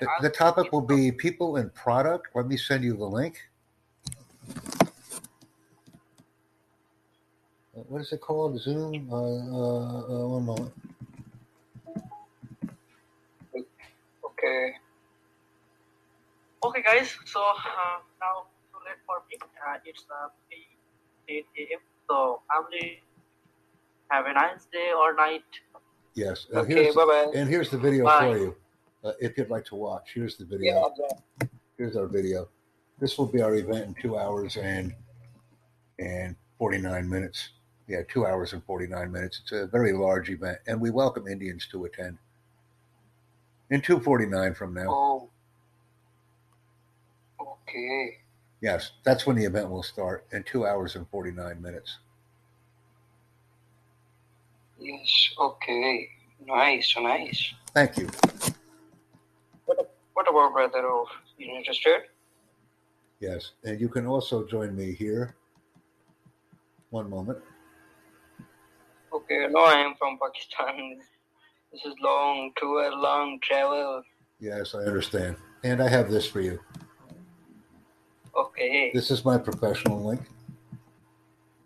The, 0.00 0.08
the 0.22 0.30
topic 0.30 0.70
will 0.70 0.80
be 0.80 1.10
people 1.10 1.56
and 1.56 1.74
product. 1.74 2.28
Let 2.36 2.46
me 2.46 2.56
send 2.56 2.84
you 2.84 2.96
the 2.96 3.04
link. 3.04 3.40
What 7.72 8.00
is 8.00 8.12
it 8.12 8.20
called? 8.20 8.60
Zoom? 8.60 9.08
Uh, 9.10 9.16
uh, 9.16 10.24
uh, 10.24 10.28
one 10.28 10.44
moment. 10.46 10.72
Okay. 14.46 14.72
Okay, 16.64 16.82
guys. 16.82 17.14
So 17.26 17.40
uh, 17.40 17.98
now 18.20 18.46
too 18.72 18.78
late 18.84 18.98
for 19.06 19.22
me. 19.30 19.36
Uh, 19.42 19.78
it's 19.84 20.04
uh, 20.10 20.28
8 21.28 21.44
a.m. 21.58 21.78
So 22.08 22.40
I'm 22.50 22.64
leaving. 22.72 22.98
Have 24.10 24.26
a 24.26 24.32
nice 24.32 24.66
day 24.72 24.90
or 24.96 25.14
night. 25.14 25.42
Yes. 26.14 26.46
Uh, 26.54 26.60
Okay, 26.60 26.84
here's, 26.84 26.94
bye 26.94 27.04
bye. 27.04 27.32
and 27.34 27.48
here's 27.48 27.70
the 27.70 27.78
video 27.78 28.04
Bye. 28.04 28.32
for 28.32 28.38
you. 28.38 28.56
Uh, 29.04 29.12
if 29.20 29.36
you'd 29.36 29.50
like 29.50 29.64
to 29.66 29.74
watch, 29.74 30.12
here's 30.14 30.36
the 30.36 30.44
video. 30.44 30.74
Yeah, 30.98 31.06
yeah. 31.40 31.48
Here's 31.76 31.96
our 31.96 32.06
video. 32.06 32.48
This 32.98 33.18
will 33.18 33.26
be 33.26 33.42
our 33.42 33.54
event 33.56 33.84
in 33.86 33.94
two 34.00 34.16
hours 34.16 34.56
and 34.56 34.94
and 35.98 36.36
49 36.58 37.08
minutes. 37.08 37.50
Yeah, 37.88 38.02
two 38.08 38.26
hours 38.26 38.52
and 38.52 38.64
49 38.64 39.10
minutes. 39.12 39.40
It's 39.42 39.52
a 39.52 39.66
very 39.66 39.92
large 39.92 40.30
event, 40.30 40.58
and 40.66 40.80
we 40.80 40.90
welcome 40.90 41.26
Indians 41.28 41.68
to 41.72 41.84
attend. 41.84 42.18
In 43.70 43.80
249 43.80 44.54
from 44.54 44.74
now. 44.74 44.86
Oh. 44.88 45.30
Okay. 47.40 48.18
Yes, 48.60 48.92
that's 49.04 49.26
when 49.26 49.36
the 49.36 49.44
event 49.44 49.70
will 49.70 49.82
start 49.82 50.26
in 50.32 50.42
two 50.44 50.66
hours 50.66 50.96
and 50.96 51.08
49 51.08 51.60
minutes. 51.60 51.98
Yes. 54.78 55.30
Okay. 55.38 56.08
Nice. 56.46 56.94
Nice. 56.98 57.54
Thank 57.74 57.98
you. 57.98 58.08
What 59.64 60.28
about 60.30 60.52
brother 60.52 60.88
of 60.90 61.08
United 61.36 61.74
States? 61.74 62.06
Yes, 63.20 63.52
and 63.64 63.80
you 63.80 63.88
can 63.88 64.06
also 64.06 64.46
join 64.46 64.76
me 64.76 64.92
here. 64.92 65.34
One 66.90 67.10
moment. 67.10 67.38
Okay. 69.12 69.46
No, 69.50 69.64
I 69.64 69.74
am 69.80 69.94
from 69.96 70.18
Pakistan. 70.22 71.00
This 71.72 71.80
is 71.84 71.94
long 72.00 72.52
tour, 72.56 72.94
long 72.96 73.38
travel. 73.42 74.02
Yes, 74.38 74.74
I 74.74 74.78
understand. 74.78 75.36
And 75.64 75.82
I 75.82 75.88
have 75.88 76.10
this 76.10 76.26
for 76.26 76.40
you. 76.40 76.58
Okay. 78.36 78.90
This 78.94 79.10
is 79.10 79.24
my 79.24 79.38
professional 79.38 80.02
link. 80.02 80.20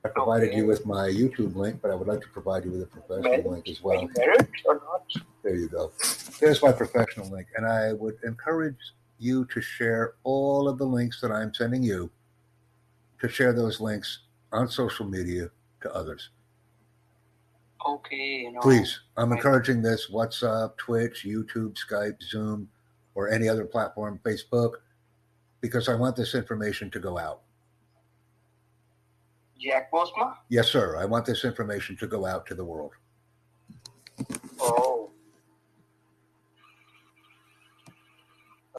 I 0.05 0.09
provided 0.09 0.55
you 0.55 0.67
with 0.67 0.87
my 0.87 1.09
YouTube 1.09 1.55
link, 1.55 1.81
but 1.83 1.91
I 1.91 1.95
would 1.95 2.09
like 2.09 2.23
to 2.23 2.29
provide 2.29 2.65
you 2.65 2.71
with 2.71 2.83
a 2.83 2.87
professional 2.87 3.53
link 3.53 3.69
as 3.69 3.83
well. 3.83 4.01
you 4.01 4.09
married 4.17 4.49
or 4.65 4.75
not? 4.75 5.25
There 5.43 5.55
you 5.55 5.69
go. 5.69 5.93
There's 6.41 6.63
my 6.63 6.73
professional 6.73 7.29
link. 7.29 7.49
And 7.57 7.67
I 7.67 7.93
would 7.93 8.17
encourage 8.25 8.79
you 9.19 9.45
to 9.47 9.61
share 9.61 10.15
all 10.25 10.69
of 10.69 10.79
the 10.79 10.87
links 10.87 11.21
that 11.21 11.31
I'm 11.31 11.53
sending 11.53 11.83
you, 11.83 12.11
to 13.21 13.29
share 13.29 13.53
those 13.53 13.81
links 13.81 14.21
on 14.53 14.69
social 14.69 15.07
media 15.07 15.51
to 15.83 15.95
others. 15.95 16.31
Okay. 17.87 18.51
No. 18.53 18.61
Please, 18.61 19.01
I'm 19.17 19.33
encouraging 19.33 19.83
this 19.83 20.11
WhatsApp, 20.11 20.77
Twitch, 20.77 21.25
YouTube, 21.27 21.77
Skype, 21.77 22.23
Zoom, 22.23 22.69
or 23.15 23.31
any 23.31 23.49
other 23.49 23.65
platform, 23.65 24.21
Facebook, 24.25 24.75
because 25.61 25.89
I 25.89 25.95
want 25.95 26.17
this 26.17 26.35
information 26.35 26.91
to 26.91 27.01
go 27.01 27.19
out. 27.19 27.41
Jack 29.59 29.91
Bosma? 29.93 30.37
Yes, 30.49 30.69
sir. 30.69 30.97
I 30.97 31.05
want 31.05 31.27
this 31.27 31.45
information 31.45 31.97
to 31.99 32.07
go 32.07 32.25
out 32.25 32.47
to 32.47 32.55
the 32.55 32.65
world. 32.65 32.93